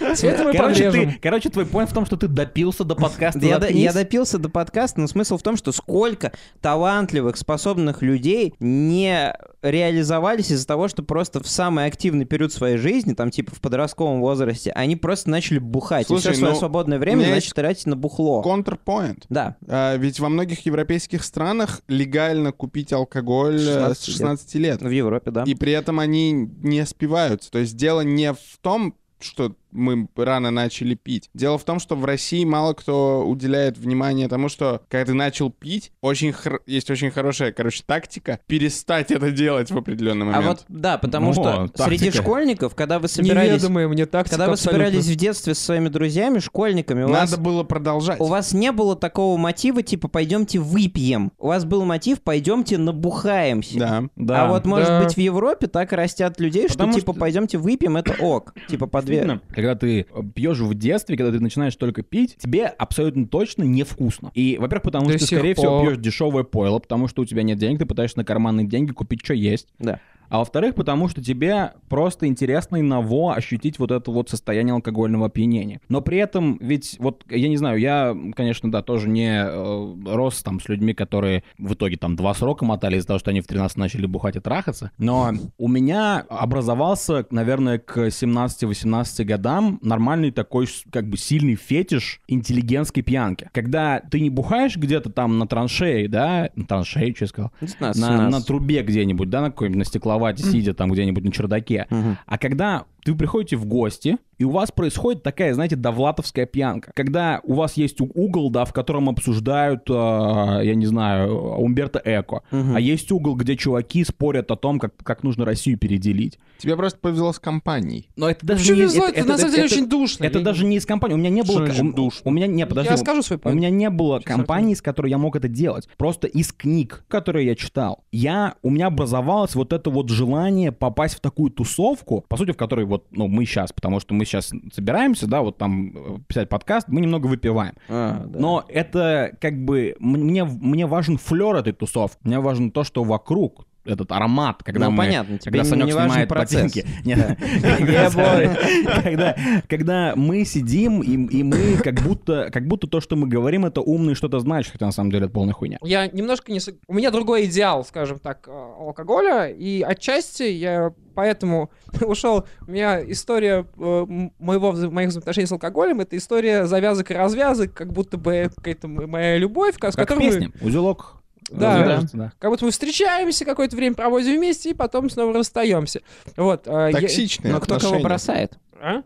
[0.00, 1.12] Это мы Короче, подрежем.
[1.12, 3.38] ты, короче, твой point в том, что ты допился до подкаста.
[3.40, 3.82] Я, до- «Заткнись».
[3.82, 10.50] я допился до подкаста, но смысл в том, что сколько талантливых, способных людей не реализовались
[10.50, 14.70] из-за того, что просто в самый активный период своей жизни, там типа в подростковом возрасте,
[14.72, 16.06] они просто начали бухать.
[16.06, 18.42] Слушай, и все свое ну, свободное время начали тратить на бухло.
[18.42, 19.26] Контрпоинт.
[19.28, 19.56] Да.
[19.66, 20.87] А, ведь во многих европейских
[21.22, 24.82] странах легально купить алкоголь э, 16 с 16 лет.
[24.82, 25.44] В Европе, да.
[25.44, 27.50] И при этом они не спиваются.
[27.50, 31.30] То есть дело не в том, что мы рано начали пить.
[31.34, 35.50] Дело в том, что в России мало кто уделяет внимание тому, что когда ты начал
[35.50, 40.46] пить, очень хор- есть очень хорошая, короче, тактика перестать это делать в определенный А момент.
[40.46, 42.22] вот, да, потому О, что среди тактика.
[42.24, 43.52] школьников, когда вы собирались...
[43.52, 44.84] Неведомая мне тактика Когда вы абсолютно.
[44.86, 48.20] собирались в детстве со своими друзьями, школьниками, у вас, Надо было продолжать.
[48.20, 51.32] у вас не было такого мотива, типа, пойдемте выпьем.
[51.38, 53.78] У вас был мотив, пойдемте набухаемся.
[53.78, 54.04] Да.
[54.16, 54.44] Да.
[54.44, 55.02] А вот, может Да.
[55.02, 58.54] быть, в Европе так растят людей, Потому что, типа, что- пойдемте выпьем, это ок.
[58.68, 59.40] Типа, по две...
[59.58, 64.30] Когда ты э, пьешь в детстве, когда ты начинаешь только пить, тебе абсолютно точно невкусно.
[64.32, 65.88] И, во-первых, потому До что ты, скорее всего, пор.
[65.88, 69.24] пьешь дешевое пойло, потому что у тебя нет денег, ты пытаешься на карманные деньги купить,
[69.24, 69.66] что есть.
[69.80, 69.98] Да.
[70.28, 75.26] А во-вторых, потому что тебе просто интересно и ново ощутить вот это вот состояние алкогольного
[75.26, 75.80] опьянения.
[75.88, 80.42] Но при этом, ведь вот, я не знаю, я, конечно, да, тоже не э, рос
[80.42, 83.46] там с людьми, которые в итоге там два срока мотали из-за того, что они в
[83.46, 84.90] 13 начали бухать и трахаться.
[84.98, 93.02] Но у меня образовался, наверное, к 17-18 годам нормальный такой, как бы, сильный фетиш интеллигентской
[93.02, 93.48] пьянки.
[93.52, 98.00] Когда ты не бухаешь где-то там на траншее, да, на траншее, что я сказал, 19,
[98.00, 98.32] на, 17.
[98.32, 99.84] на трубе где-нибудь, да, на какой-нибудь на
[100.18, 101.86] стекловате, сидя там где-нибудь на чердаке.
[102.26, 106.92] А когда ты приходите в гости, и у вас происходит такая, знаете, довлатовская пьянка.
[106.94, 112.42] Когда у вас есть угол, да, в котором обсуждают, э, я не знаю, Умберто Эко.
[112.50, 112.76] Мгм.
[112.76, 116.38] А есть угол, где чуваки спорят о том, как, как нужно Россию переделить.
[116.58, 118.08] Тебе просто повезло с компанией.
[118.16, 118.82] Но это даже Вообще не...
[118.82, 120.24] везло, это- это, на это- самом деле это- очень душно.
[120.24, 121.14] Это Я- даже не из компании.
[121.14, 121.66] У меня не было...
[121.72, 122.20] Что у- душно?
[122.24, 122.90] У меня не, подожди.
[122.90, 125.88] Я скажу свой У меня не было Сейчас компании, с которой я мог это делать.
[125.96, 131.14] Просто из книг, которые я читал, я, у меня образовалось вот это вот желание попасть
[131.16, 134.52] в такую тусовку, по сути, в которой вот, ну, мы сейчас, потому что мы сейчас
[134.72, 137.74] собираемся, да, вот там э, писать подкаст, мы немного выпиваем.
[137.88, 138.38] А, да.
[138.38, 142.18] Но это как бы мне, мне важен флер этой тусовки.
[142.22, 144.98] Мне важно то, что вокруг этот аромат, когда Ну, мы...
[144.98, 146.62] понятно, тебе когда Санек не снимает процесс.
[146.62, 146.86] ботинки.
[149.68, 154.12] Когда- мы сидим, и, мы как будто, как будто то, что мы говорим, это умно
[154.12, 155.78] и что-то значит, хотя на самом деле это полная хуйня.
[155.82, 156.60] Я немножко не...
[156.86, 161.70] У меня другой идеал, скажем так, э, алкоголя, и отчасти я поэтому
[162.00, 162.44] ушел.
[162.66, 164.06] У меня история э,
[164.38, 169.36] моего, моих взаимоотношений с алкоголем, это история завязок и развязок, как будто бы какая-то моя
[169.38, 170.52] любовь, с Как которой песне.
[170.60, 171.17] Узелок
[171.50, 172.00] Да.
[172.12, 172.32] да.
[172.38, 176.00] Как будто мы встречаемся, какое-то время проводим вместе, и потом снова расстаемся.
[176.36, 176.66] Вот.
[176.66, 178.58] э, я- Токсичные Но кто кого бросает?
[178.80, 179.02] А?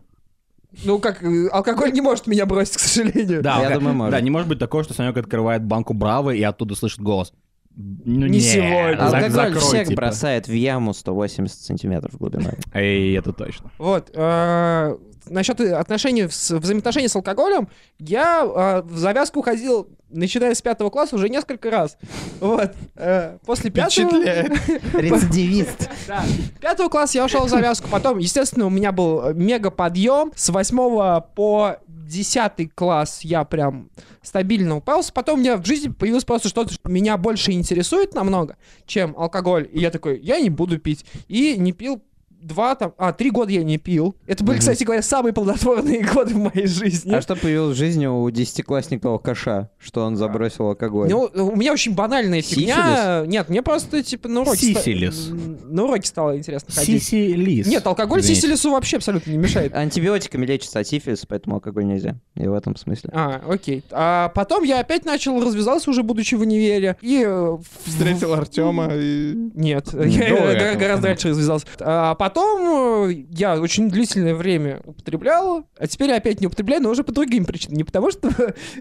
[0.83, 3.41] Ну как, э, алкоголь не может меня бросить, к сожалению.
[3.41, 4.11] Да, Я думаю, может.
[4.11, 7.31] Да, не может быть такого, что Санек открывает банку Браво и оттуда слышит голос.
[7.75, 9.03] Ну, Не нет, сегодня.
[9.03, 10.01] Алкоголь закрой, всех типа.
[10.01, 12.53] бросает в яму 180 сантиметров глубиной.
[12.73, 13.71] Эй, это точно.
[13.79, 14.11] Вот.
[14.13, 14.97] э,
[15.29, 17.67] Насчет отношений, с, взаимоотношений с алкоголем,
[17.99, 21.97] я э, в завязку ходил, начиная с пятого класса, уже несколько раз.
[22.39, 22.73] Вот.
[22.95, 24.11] Э, После пятого...
[24.93, 25.89] Рецидивист.
[26.07, 26.23] Да.
[26.61, 27.87] Пятого класса я ушел в завязку.
[27.89, 30.31] Потом, естественно, у меня был э, мега подъем.
[30.35, 33.89] С восьмого по десятый класс я прям
[34.21, 35.11] стабильно упался.
[35.13, 39.69] Потом у меня в жизни появилось просто что-то, что меня больше интересует намного, чем алкоголь.
[39.71, 41.05] И я такой, я не буду пить.
[41.27, 42.01] И не пил
[42.43, 44.15] два там, а, три года я не пил.
[44.27, 47.13] Это были, кстати говоря, самые плодотворные годы в моей жизни.
[47.13, 51.09] А что появилось в жизни у десятиклассника алкаша, что он забросил алкоголь?
[51.09, 53.23] Ну, у меня очень банальная фигня.
[53.25, 54.71] Нет, мне просто, типа, на уроке...
[54.71, 55.29] ста- Сифилис.
[55.63, 57.03] На уроке стало интересно ходить.
[57.03, 57.67] Сиси-лис.
[57.67, 58.41] Нет, алкоголь Извините.
[58.41, 59.73] сисилису вообще абсолютно не мешает.
[59.75, 62.15] Антибиотиками лечится от сифилиса, поэтому алкоголь нельзя.
[62.35, 63.11] И в этом смысле.
[63.13, 63.83] А, окей.
[63.91, 66.97] А потом я опять начал развязался уже будучи в универе.
[67.01, 67.23] И...
[67.25, 69.33] э, Встретил Артема и...
[69.53, 71.67] Нет, я гораздо раньше развязался.
[71.79, 76.89] А потом э, я очень длительное время употреблял, а теперь я опять не употребляю, но
[76.89, 77.77] уже по другим причинам.
[77.77, 78.29] Не потому, что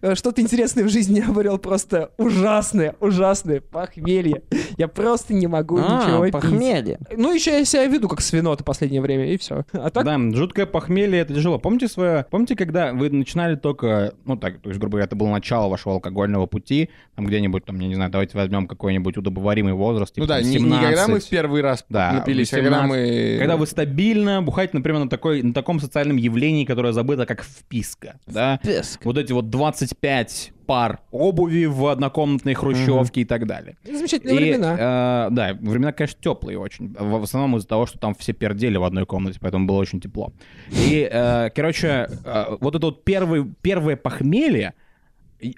[0.03, 4.43] э, что-то интересное в жизни я обрел, просто ужасное, ужасное похмелье.
[4.77, 6.33] Я просто не могу ничего А, пить.
[6.33, 6.99] похмелье.
[7.17, 9.65] Ну, еще я себя веду как свинота последнее время, и все.
[9.73, 11.59] А так, Да, жуткое похмелье, это тяжело.
[11.59, 15.29] Помните свое, помните, когда вы начинали только, ну так, то есть, грубо говоря, это было
[15.29, 20.15] начало вашего алкогольного пути, там где-нибудь, там, я не знаю, давайте возьмем какой-нибудь удобоваримый возраст,
[20.15, 20.87] типа Ну да, там, не, не 17.
[20.89, 22.63] когда мы в первый раз Да, напились, а 18.
[22.63, 23.39] когда мы...
[23.43, 28.19] Когда вы стабильно бухаете, например, на, такой, на таком социальном явлении, которое забыто как вписка,
[28.27, 28.61] да?
[28.63, 29.05] Песк.
[29.05, 33.77] Вот эти вот 25 пар обуви в однокомнатной хрущевке и так далее.
[33.85, 34.75] замечательные И, времена.
[34.75, 36.95] э, да, времена, конечно, теплые очень.
[36.95, 40.01] В, в основном из-за того, что там все пердели в одной комнате, поэтому было очень
[40.01, 40.33] тепло.
[40.71, 44.75] И, э, короче, э, вот это вот первый, первое похмелье,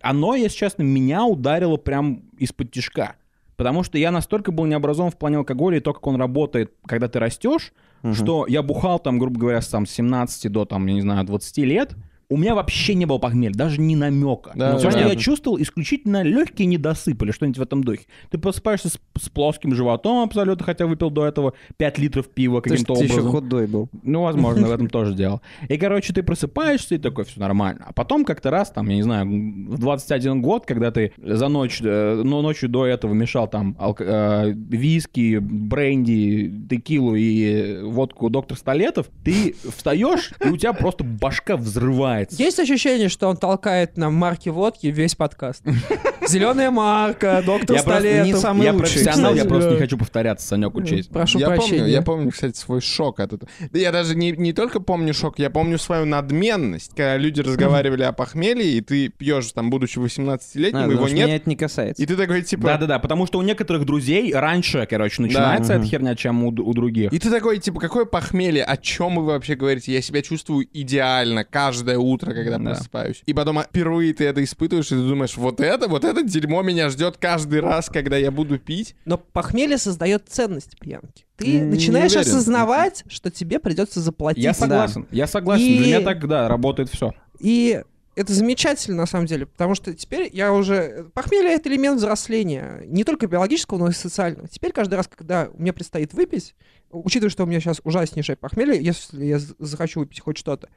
[0.01, 3.16] оно, если честно, меня ударило прям из-под тишка.
[3.56, 7.08] Потому что я настолько был необразован в плане алкоголя и то, как он работает, когда
[7.08, 8.14] ты растешь, Мгм.
[8.14, 11.64] что я бухал там, грубо говоря, с там, 17 до, там, я не знаю, 20
[11.64, 11.94] лет,
[12.28, 14.52] у меня вообще не было похмелья, даже ни намека.
[14.54, 18.02] Да, Все, что я чувствовал, исключительно легкие недосып или что-нибудь в этом духе.
[18.30, 22.70] Ты просыпаешься с, с плоским животом абсолютно, хотя выпил до этого 5 литров пива То
[22.72, 23.32] есть каким-то ты еще образом.
[23.32, 23.88] худой был.
[24.02, 25.40] Ну, возможно, в этом тоже дело.
[25.68, 27.84] И, короче, ты просыпаешься и такой, все нормально.
[27.88, 31.80] А потом как-то раз, там, я не знаю, в 21 год, когда ты за ночь,
[31.80, 39.54] ну, ночью до этого мешал там э, виски, бренди, текилу и водку доктор Столетов, ты
[39.76, 42.13] встаешь, и у тебя просто башка взрывается.
[42.33, 45.62] Есть ощущение, что он толкает на марки водки весь подкаст.
[46.29, 48.27] Зеленая марка, доктор Я Столетов.
[48.27, 51.11] не самый Я лучший, профессионал, я просто не хочу повторяться, Санек, учесть.
[51.11, 51.79] Прошу я прощения.
[51.81, 53.50] помню, я помню, кстати, свой шок от этого.
[53.72, 58.03] Да я даже не, не только помню шок, я помню свою надменность, когда люди разговаривали
[58.05, 62.03] о похмелье, и ты пьешь, там, будучи 18-летним, А, его нет, Меня это не касается.
[62.03, 62.64] и ты такой, типа...
[62.68, 65.79] Да-да-да, потому что у некоторых друзей раньше, короче, начинается Да.
[65.79, 67.12] эта херня, чем у, у других.
[67.12, 69.92] И ты такой, типа, какое похмелье, о чем вы вообще говорите?
[69.92, 72.64] Я себя чувствую идеально каждое утро, когда Да.
[72.74, 73.22] просыпаюсь.
[73.26, 76.62] И потом а, впервые ты это испытываешь, и ты думаешь, вот это, вот это дерьмо
[76.62, 78.94] меня ждет каждый раз, когда я буду пить.
[79.04, 81.24] Но похмелье создает ценность пьянки.
[81.36, 82.30] Ты Не начинаешь уверен.
[82.30, 84.44] осознавать, что тебе придется заплатить.
[84.44, 85.64] Я согласен, я согласен.
[85.64, 87.12] И- Для меня так, да, работает все.
[87.40, 87.82] И
[88.16, 91.06] это замечательно, на самом деле, потому что теперь я уже...
[91.14, 94.46] Похмелье— это элемент взросления, не только биологического, но и социального.
[94.46, 96.54] Теперь каждый раз, когда мне предстоит выпить,
[96.92, 100.68] учитывая, что у меня сейчас ужаснейшее похмелье, если я захочу выпить хоть что-то,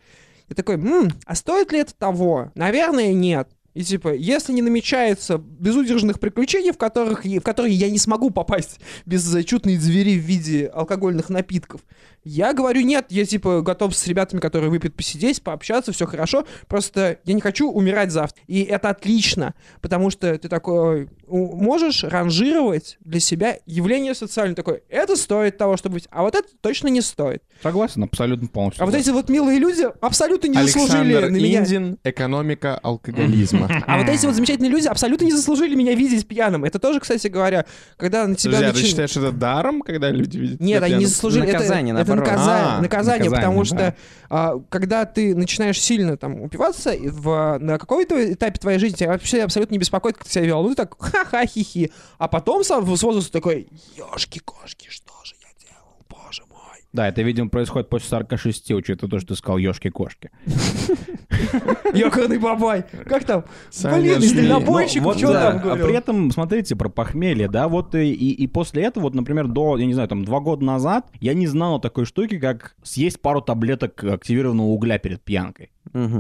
[0.50, 2.52] я такой, «М, а стоит ли это того?
[2.56, 3.50] Наверное, нет.
[3.78, 8.80] И типа, если не намечается безудержных приключений, в, которых, в которые я не смогу попасть
[9.06, 11.82] без чудной двери в виде алкогольных напитков,
[12.24, 17.20] я говорю нет, я типа готов с ребятами, которые выпьют, посидеть, пообщаться, все хорошо, просто
[17.24, 18.42] я не хочу умирать завтра.
[18.48, 25.16] И это отлично, потому что ты такой можешь ранжировать для себя явление социальное такое, это
[25.16, 27.44] стоит того, чтобы быть, а вот это точно не стоит.
[27.62, 28.84] Согласен, абсолютно полностью.
[28.84, 31.60] А вот эти вот милые люди абсолютно не заслужили Александр на меня.
[31.60, 33.67] Индин, экономика алкоголизма.
[33.88, 36.64] А вот эти вот замечательные люди абсолютно не заслужили меня видеть пьяным.
[36.66, 37.66] Это тоже, кстати говоря,
[37.98, 40.96] когда на тебя Подожди, а ты считаешь это даром, когда люди видят Нет, тебя они
[40.98, 41.44] не заслужили.
[41.44, 42.28] Это- Наказание, это, наоборот.
[42.32, 43.66] наказание, А, наказание, наказание, потому да.
[43.66, 43.96] что
[44.30, 49.44] а, когда ты начинаешь сильно там упиваться, в, на какой-то этапе твоей жизни тебя вообще
[49.44, 50.64] абсолютно не беспокоит, как ты себя вел.
[50.64, 51.92] Ну, ты так ха-ха, хи-хи.
[52.18, 56.77] А потом сам с возраста такой, ёшки-кошки, что же я делал, боже мой.
[56.94, 60.32] Да, это, видимо, происходит после 46, учитывая то, что ты сказал ёшки-кошки.
[61.94, 62.86] Ёкарный бабай.
[63.06, 63.46] Как там?
[63.84, 65.86] Блин, из дальнобойщиков, Ну, вот что там А говорил?
[65.86, 69.94] при этом, смотрите, про похмелье, да, вот и, после этого, вот, например, до, я не
[69.94, 74.04] знаю, там, два года назад я не знал о такой штуке, как съесть пару таблеток
[74.04, 75.72] активированного угля перед пьянкой.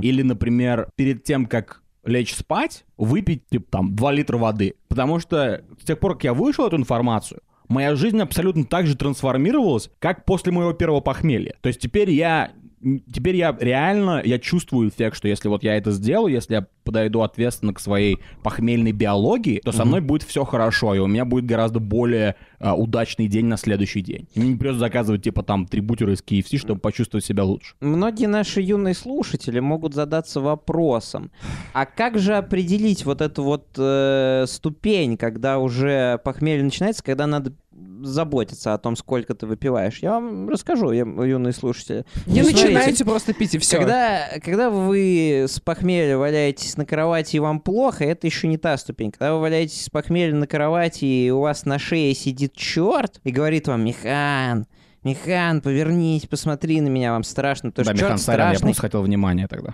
[0.02, 4.76] Или, например, перед тем, как лечь спать, выпить, типа, там, 2 литра воды.
[4.88, 8.96] Потому что с тех пор, как я вышел эту информацию, моя жизнь абсолютно так же
[8.96, 11.56] трансформировалась, как после моего первого похмелья.
[11.62, 15.92] То есть теперь я теперь я реально, я чувствую эффект, что если вот я это
[15.92, 20.96] сделаю, если я подойду ответственно к своей похмельной биологии, то со мной будет все хорошо,
[20.96, 24.28] и у меня будет гораздо более а, удачный день на следующий день.
[24.34, 27.76] И мне не придется заказывать, типа, там, три бутера из KFC, чтобы почувствовать себя лучше.
[27.82, 31.32] Многие наши юные слушатели могут задаться вопросом,
[31.74, 37.54] а как же определить вот эту вот э, ступень, когда уже похмелье начинается, когда надо
[38.02, 40.00] заботиться о том, сколько ты выпиваешь?
[40.00, 42.06] Я вам расскажу, я- юные слушатели.
[42.26, 43.78] Не Ну, смотрите, начинайте просто пить и все.
[43.80, 48.78] Когда, когда вы с похмелья валяетесь на кровати и вам плохо, это еще не та
[48.78, 49.12] ступень.
[49.12, 53.32] Когда вы валяетесь с похмелья на кровати и у вас на шее сидит черт и
[53.32, 54.66] говорит вам, Михан,
[55.04, 58.66] Михан, повернись, посмотри на меня, вам страшно, потому да, что Михан, сорян, я страшный.
[58.68, 59.74] просто хотел внимания тогда.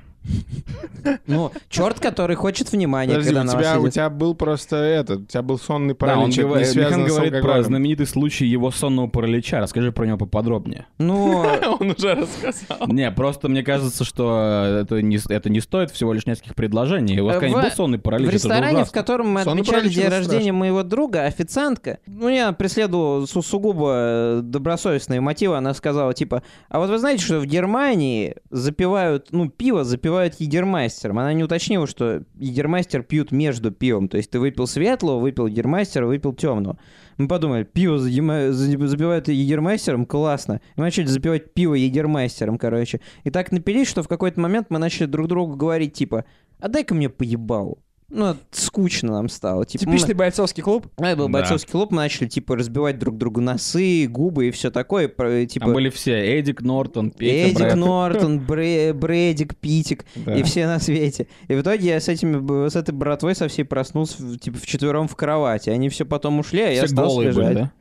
[1.27, 4.77] Ну, черт, который хочет внимания, Подожди, когда у на вас тебя, у тебя был просто
[4.77, 7.63] этот, у тебя был сонный Да, он паралич, это не говорит, Михан с говорит про
[7.63, 9.59] знаменитый случай его сонного паралича.
[9.59, 10.85] Расскажи про него поподробнее.
[10.99, 11.43] Ну,
[11.79, 12.87] Он уже рассказал.
[12.87, 17.19] Не, просто мне кажется, что это не, это не стоит всего лишь нескольких предложений.
[17.19, 18.29] У вас Э, в- был сонный паралич?
[18.29, 23.41] в ресторане, в котором мы отмечали день рождения моего друга, официантка, ну, я преследовал су-
[23.41, 29.27] сугубо э, добросовестные мотивы, она сказала, типа, а вот вы знаете, что в Германии запивают,
[29.31, 31.19] ну, пиво запивают егермайстером.
[31.19, 36.05] Она не уточнила, что егермайстер пьют между пивом, то есть ты выпил светлого, выпил егермайстера,
[36.05, 36.77] выпил темного.
[37.17, 40.61] Мы подумали, пиво заема- за- запивают егермайстером, классно.
[40.75, 43.01] И мы начали запивать пиво егермайстером, короче.
[43.23, 46.25] И так напились, что в какой-то момент мы начали друг другу говорить, типа,
[46.59, 47.79] а дай-ка мне поебалу.
[48.15, 49.65] Ну, скучно нам стало.
[49.65, 50.85] Типа, мы- Типичный бойцовский клуб.
[50.97, 51.31] а, это был Да.
[51.39, 55.07] бойцовский клуб, мы начали, типа, разбивать друг другу носы, губы и все такое.
[55.07, 56.13] про- Типа, Там были все.
[56.37, 57.75] Эдик Нортон, Петя, Эдик Брэд.
[57.75, 60.35] Нортон, Бре- Брэдик, Питик Да.
[60.35, 61.25] и все на свете.
[61.47, 65.07] И в итоге я с, этими, с этой братвой со всей проснулся, в- типа, вчетвером
[65.07, 65.71] в кровати.
[65.71, 67.55] Они все потом ушли, а я Все остался голые были, лежать.
[67.57, 67.71] да?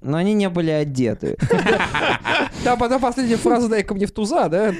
[0.00, 1.36] Но они не были одеты.
[2.64, 4.72] Да, потом последняя фраза «дай-ка мне в туза», да?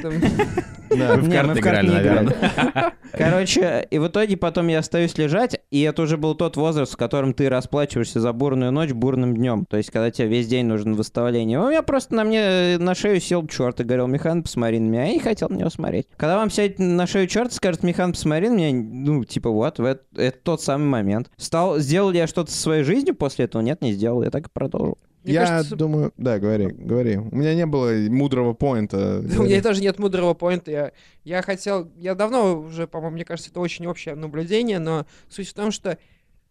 [0.91, 1.17] Да.
[1.17, 2.95] Вы в Не, карты мы в карты играли, не наверное.
[3.13, 6.97] Короче, и в итоге потом я остаюсь лежать, и это уже был тот возраст, в
[6.97, 9.67] котором ты расплачиваешься за бурную ночь бурным днем.
[9.67, 11.61] То есть, когда тебе весь день нужен восстановление.
[11.61, 15.07] У меня просто на мне на шею сел черт и говорил, Михан, посмотри на меня.
[15.07, 16.07] Я не хотел на него смотреть.
[16.17, 19.81] Когда вам сядет на шею черт и скажет, Михан, посмотри на меня, ну, типа, вот,
[19.81, 21.31] это, это тот самый момент.
[21.37, 23.63] Стал, сделал ли я что-то со своей жизнью после этого?
[23.63, 24.23] Нет, не сделал.
[24.23, 24.99] Я так и продолжил.
[25.29, 26.15] Мне Я кажется, думаю...
[26.17, 27.19] Да, говори, говори.
[27.19, 29.19] У меня не было мудрого поинта.
[29.39, 30.71] У меня тоже нет мудрого поинта.
[30.71, 31.93] Я, я хотел...
[31.97, 35.99] Я давно уже, по-моему, мне кажется, это очень общее наблюдение, но суть в том, что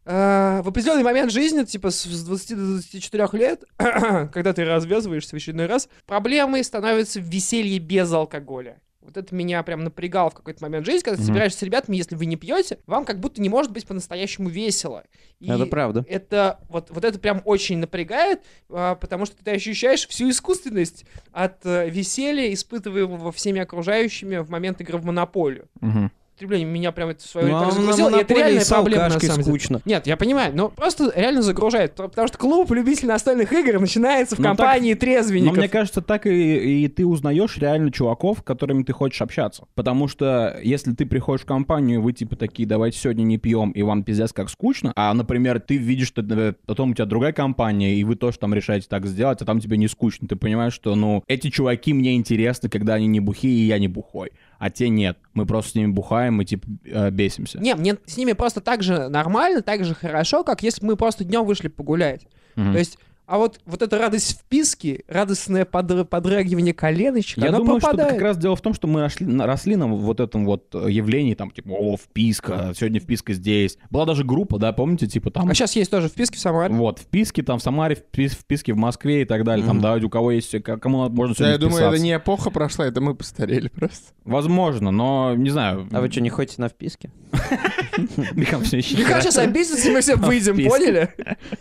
[0.06, 5.32] э, в определенный момент жизни, типа с с 20 до 24 лет, когда ты развязываешься
[5.32, 8.80] в очередной раз, проблемой становится веселье без алкоголя.
[9.08, 11.28] Вот это меня прям напрягало в какой-то момент жизни, когда ты Мгм.
[11.28, 15.06] собираешься с ребятами, если вы не пьете, вам как будто не может быть по-настоящему весело.
[15.40, 16.06] И Это правда.
[16.10, 21.66] это вот, вот это прям очень напрягает, а, потому что ты ощущаешь всю искусственность от
[21.66, 25.70] э, веселья, испытываемого всеми окружающими в момент игры в монополию.
[25.80, 26.12] Мгм.
[26.38, 29.10] Употребление меня прям это в свою Ну, так на загрузило, и это реальная проблема на
[29.20, 29.44] самом деле.
[29.44, 29.82] скучно.
[29.86, 34.40] Нет, я понимаю, но просто реально загружает, потому что клуб любителей настольных игр начинается в
[34.40, 35.58] Ну, так- компании Но трезвенников.
[35.58, 39.66] мне кажется, так и, и ты узнаешь реально чуваков, с которыми ты хочешь общаться.
[39.74, 43.82] Потому что если ты приходишь в компанию, вы типа такие, давайте сегодня не пьем, и
[43.82, 47.96] вам пиздец как скучно, а, например, ты видишь, что э, потом у тебя другая компания,
[47.96, 50.28] и вы тоже там решаете так сделать, а там тебе не скучно.
[50.28, 53.88] Ты понимаешь, что, ну, эти чуваки мне интересны, когда они не бухие, и я не
[53.88, 54.32] бухой.
[54.60, 55.18] А те нет.
[55.34, 57.60] Мы просто с ними бухаем и типа э, бесимся.
[57.60, 60.96] Не, мне с ними просто так же нормально, так же хорошо, как если бы мы
[60.96, 62.28] просто днем вышли погулять.
[62.56, 62.74] Мгм.
[62.74, 62.98] То есть,
[63.28, 68.14] а вот, вот эта радость в писке, радостное подр- подрагивание коленочек, Я думаю, что пропадает.
[68.14, 70.88] как раз дело в том, что мы росли, на- росли на вот этом вот э,
[70.90, 73.78] явлении, там, типа, о, вписка, сегодня вписка здесь.
[73.90, 75.50] Была даже группа, да, помните, типа, там...
[75.50, 76.74] А сейчас есть тоже в писке в Самаре.
[76.74, 79.66] Вот, вписки там в Самаре, впис- вписки в Москве и так далее.
[79.66, 79.84] Там, Мгм.
[79.84, 82.50] да, у кого есть, к- кому надо- можно Да, сегодня я думаю, это не эпоха
[82.50, 84.14] прошла, это мы постарели просто.
[84.24, 85.88] Возможно, но не знаю.
[85.92, 87.12] А вы что, не ходите на вписки?
[88.34, 91.10] Михаил сейчас обидится, мы все выйдем, поняли?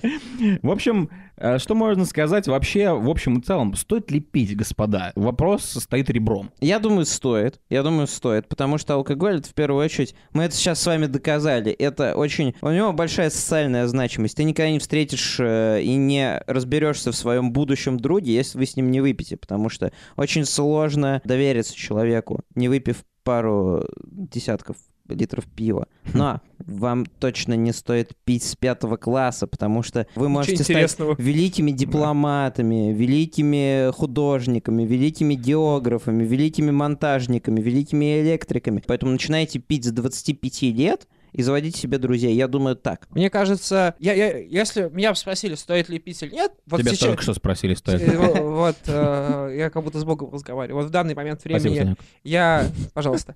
[0.63, 1.26] В общем, э,
[1.59, 5.13] что можно сказать вообще, в общем и целом, стоит ли пить, господа?
[5.15, 6.51] Вопрос стоит ребром.
[6.61, 7.61] Я думаю, стоит.
[7.69, 11.07] Я думаю, стоит, потому что алкоголь, это в первую очередь, мы это сейчас с вами
[11.07, 12.55] доказали, это очень...
[12.61, 14.37] У него большая социальная значимость.
[14.37, 18.77] Ты никогда не встретишь э, и не разберешься в своем будущем друге, если вы с
[18.77, 24.77] ним не выпьете, потому что очень сложно довериться человеку, не выпив пару десятков
[25.09, 25.89] литров пива.
[26.15, 31.73] Но вам точно не стоит пить с пятого класса, потому что вы можете стать великими
[31.73, 38.83] дипломатами, великими художниками, великими географами, великими монтажниками, великими электриками.
[38.87, 42.35] Поэтому начинайте пить с 25 лет и заводить себе друзей.
[42.35, 43.07] Я думаю, так.
[43.11, 46.93] Мне кажется, я, я, если меня бы спросили, стоит ли пить или нет, вот Тебя
[46.93, 47.09] сейчас...
[47.09, 48.01] только что спросили, стоит.
[48.01, 50.83] э, во- Вот, э, я как будто с Богом разговариваю.
[50.83, 53.35] Вот в данный момент времени я, пожалуйста,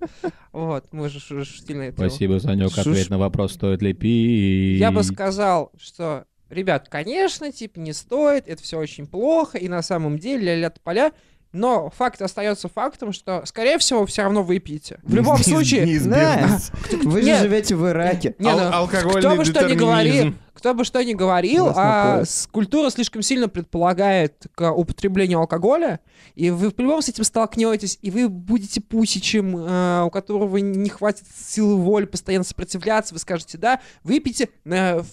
[0.51, 2.09] вот, мы же шутили на тему.
[2.09, 2.71] Спасибо, Санек.
[2.71, 2.79] Шуш.
[2.87, 4.79] Ответь на вопрос, стоит ли пить.
[4.79, 9.83] Я бы сказал, что, ребят, конечно, типа, не стоит, это все очень плохо, и на
[9.83, 11.11] самом деле ля-ля поля,
[11.53, 14.99] но факт остается фактом, что, скорее всего, все равно выпьете.
[15.03, 16.59] В любом случае, неизбежно.
[17.03, 17.41] Вы же Нет.
[17.41, 18.35] живете в Ираке.
[18.39, 18.87] не, Ал- ну,
[19.17, 24.45] кто бы что ни говорил, кто бы что ни говорил, а культура слишком сильно предполагает
[24.55, 25.99] к употреблению алкоголя,
[26.35, 31.25] и вы по-любому с этим столкнетесь, и вы будете пусичем, э, у которого не хватит
[31.35, 34.49] силы воли постоянно сопротивляться, вы скажете «да», выпейте.
[34.65, 35.05] э, в-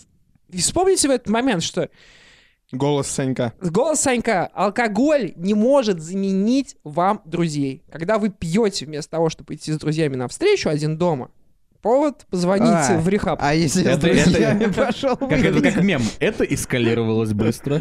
[0.50, 1.88] и вспомните в этот момент, что
[2.70, 3.54] Голос Санька.
[3.60, 7.82] голос Санька, алкоголь не может заменить вам друзей.
[7.90, 11.30] Когда вы пьете вместо того, чтобы идти с друзьями на встречу один дома,
[11.82, 13.38] повод позвонить А, в рехаб.
[13.42, 16.02] А если я с это- друзьями пошел Как это как мем.
[16.20, 17.80] Это эскалировалось быстро.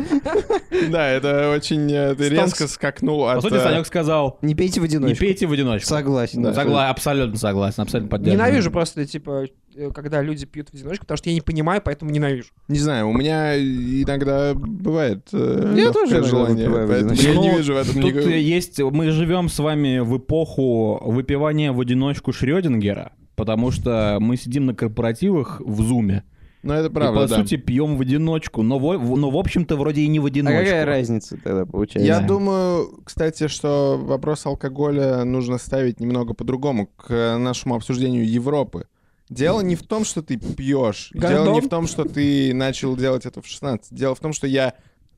[0.90, 1.92] Да, это очень...
[1.92, 5.20] э, резко скакнул По сути, э, Санек сказал, Не пейте в не одиночку.
[5.20, 5.88] пейте в одиночку.
[5.90, 6.44] Согласен.
[6.44, 6.52] Да.
[6.52, 8.48] Согла- Абсолютно согласен, абсолютно поддерживаю.
[8.48, 9.46] Ненавижу просто, типа,
[9.76, 12.50] э, когда люди пьют в одиночку, потому что я не понимаю, поэтому ненавижу.
[12.68, 17.78] Не знаю, у меня иногда бывает э, Я тоже желание, я не Ну, вижу в
[17.78, 18.30] этом Тут никакого...
[18.32, 24.36] э, есть, мы живем с вами в эпоху выпивания в одиночку Шрёдингера, потому что мы
[24.36, 26.24] сидим на корпоративах в зуме
[26.64, 27.36] Ну, это и, правда, по да.
[27.38, 30.28] сути, пьем в одиночку, но, во- в- но в общем-то вроде и не в А
[30.28, 30.60] одиночку.
[30.66, 32.06] какая разница тогда получается?
[32.08, 32.28] Я Да.
[32.28, 38.88] думаю, кстати, что вопрос алкоголя нужно ставить немного по-другому к нашему обсуждению Европы.
[39.30, 41.12] Дело не в том, что ты пьешь.
[41.14, 43.94] Дело не в том, что ты начал делать это в 16.
[43.94, 44.74] Дело в том, что я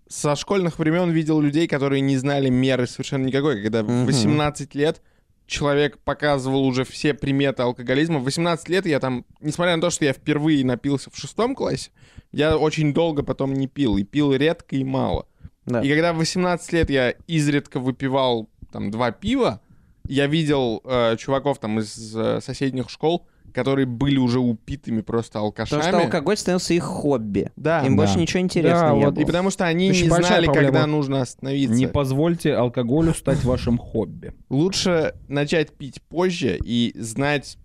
[0.10, 3.62] со школьных времен видел людей, которые не знали меры совершенно никакой.
[3.62, 4.06] Когда в Мгм.
[4.08, 5.02] 18 лет
[5.50, 8.20] человек показывал уже все приметы алкоголизма.
[8.20, 11.91] В 18 лет я там, несмотря на то, что я впервые напился в шестом классе,
[12.32, 13.97] я очень долго потом не пил.
[13.97, 15.28] И пил редко и мало.
[15.66, 15.82] Да.
[15.82, 19.62] И когда в 18 лет я изредка выпивал там два пива,
[20.08, 25.80] я видел э, чуваков там из э, соседних школ, которые были уже упитыми просто алкашами.
[25.80, 27.52] Потому что алкоголь становился их хобби.
[27.56, 27.86] Да.
[27.86, 28.04] Им Да.
[28.04, 29.14] больше ничего интересного Да, не вот.
[29.16, 29.24] было.
[29.24, 30.54] И потому что они Очень не знали, проблема.
[30.72, 31.76] когда нужно остановиться.
[31.76, 34.34] Не позвольте алкоголю стать вашим хобби.
[34.50, 37.58] Лучше начать пить позже и знать,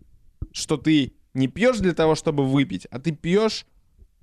[0.52, 3.66] что ты не пьешь для того, чтобы выпить, а ты пьешь.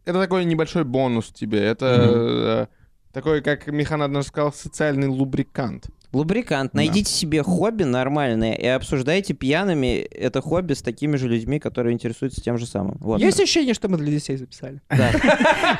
[0.05, 1.59] Это такой небольшой бонус тебе.
[1.59, 2.80] Это э,
[3.13, 5.89] такой, как Михан однажды сказал, социальный лубрикант.
[6.13, 6.73] Лубрикант.
[6.73, 12.41] Найдите себе хобби нормальное и обсуждайте пьяными это хобби с такими же людьми, которые интересуются
[12.41, 12.97] тем же самым.
[12.99, 13.21] Вот.
[13.21, 14.81] Есть ощущение, что мы для детей записали?
[14.89, 15.11] Да.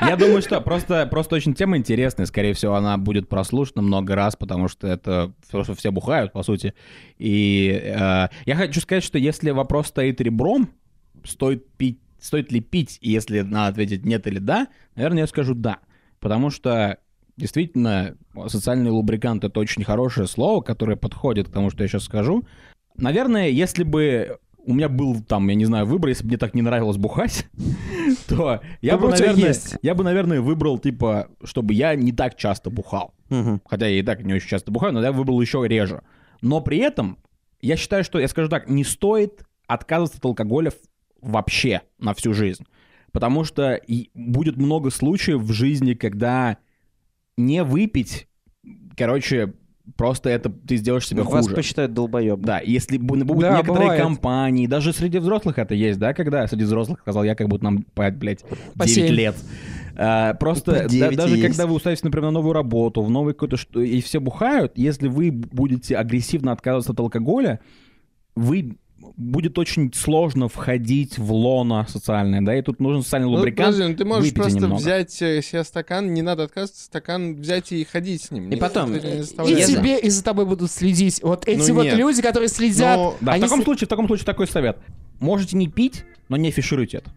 [0.00, 2.24] Я думаю, что просто, просто очень тема интересная.
[2.24, 6.42] Скорее всего, она будет прослушана много раз, потому что это то, что все бухают, по
[6.42, 6.72] сути.
[7.18, 10.70] И э, я хочу сказать, что если вопрос стоит ребром,
[11.24, 15.54] стоит пить, стоит ли пить, и если надо ответить нет или да, наверное, я скажу
[15.54, 15.80] да.
[16.20, 16.98] Потому что
[17.36, 18.16] действительно
[18.48, 22.44] социальный лубрикант это очень хорошее слово, которое подходит к тому, что я сейчас скажу.
[22.96, 26.54] Наверное, если бы у меня был там, я не знаю, выбор, если бы мне так
[26.54, 27.46] не нравилось бухать,
[28.28, 33.14] то я бы, наверное, я бы, наверное, выбрал, типа, чтобы я не так часто бухал.
[33.66, 36.02] Хотя я и так не очень часто бухаю, но я выбрал еще реже.
[36.42, 37.18] Но при этом
[37.60, 40.72] я считаю, что, я скажу так, не стоит отказываться от алкоголя
[41.20, 42.64] вообще на всю жизнь.
[43.12, 43.80] Потому что
[44.14, 46.58] будет много случаев в жизни, когда
[47.36, 48.28] не выпить,
[48.96, 49.54] короче,
[49.96, 51.56] просто это ты сделаешь себе Вас хуже.
[51.56, 52.44] посчитают долбоебом.
[52.44, 54.02] Да, если бу- будут Да, некоторые бывает.
[54.02, 57.84] компании, даже среди взрослых это есть, да, когда среди взрослых сказал я, как будто нам
[57.94, 59.06] блядь, 9 По семь.
[59.14, 59.36] лет.
[59.94, 61.46] А, просто да- 9 даже есть.
[61.46, 65.08] когда вы устраиваетесь, например, на новую работу, в новый какой-то что и все бухают, если
[65.08, 67.60] вы будете агрессивно отказываться от алкоголя,
[68.34, 68.76] вы
[69.16, 73.72] будет очень сложно входить в лоно социальное, да, и тут нужен социальный Ну, лубрикант.
[73.74, 74.74] подожди, ну ты можешь просто немного.
[74.80, 78.44] взять э, себе стакан, не надо отказываться, стакан взять и ходить с ним.
[78.44, 81.22] И Никто потом, не и тебе, и за тобой будут следить.
[81.22, 81.96] Вот эти Ну вот нет.
[81.96, 82.96] люди, которые следят.
[82.96, 84.78] Ну, Да, в таком с- случае, в таком случае такой совет.
[85.20, 87.10] Можете не пить, но не афишируйте это.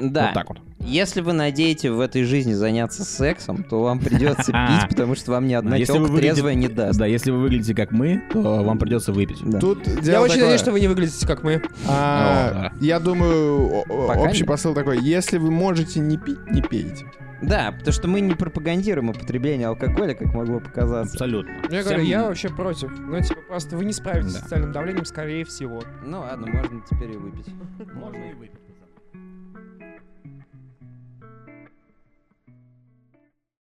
[0.00, 0.26] Да.
[0.26, 0.58] Вот так вот.
[0.80, 5.46] Если вы надеете в этой жизни заняться сексом, то вам придется пить, потому что вам
[5.48, 6.98] ни одна Если телка выглядите- трезвая не даст.
[6.98, 9.38] Да, если вы выглядите как мы, то вам придется выпить.
[9.44, 9.58] Да.
[9.58, 10.40] Тут Я очень такое.
[10.44, 11.62] надеюсь, что вы не выглядите как мы.
[11.86, 14.46] А, О, Я думаю, Пока общий нет.
[14.48, 17.04] посыл такой: если вы можете не пить, не пейте.
[17.42, 21.12] Да, потому что мы не пропагандируем употребление алкоголя, как могло показаться.
[21.12, 21.52] Абсолютно.
[21.70, 22.90] Я Всем- говорю, я вообще против.
[22.98, 24.38] Ну, типа, просто вы не справитесь Да.
[24.40, 25.82] с социальным давлением, скорее всего.
[26.04, 27.46] Ну ладно, можно теперь и выпить.
[27.94, 28.57] Можно и выпить.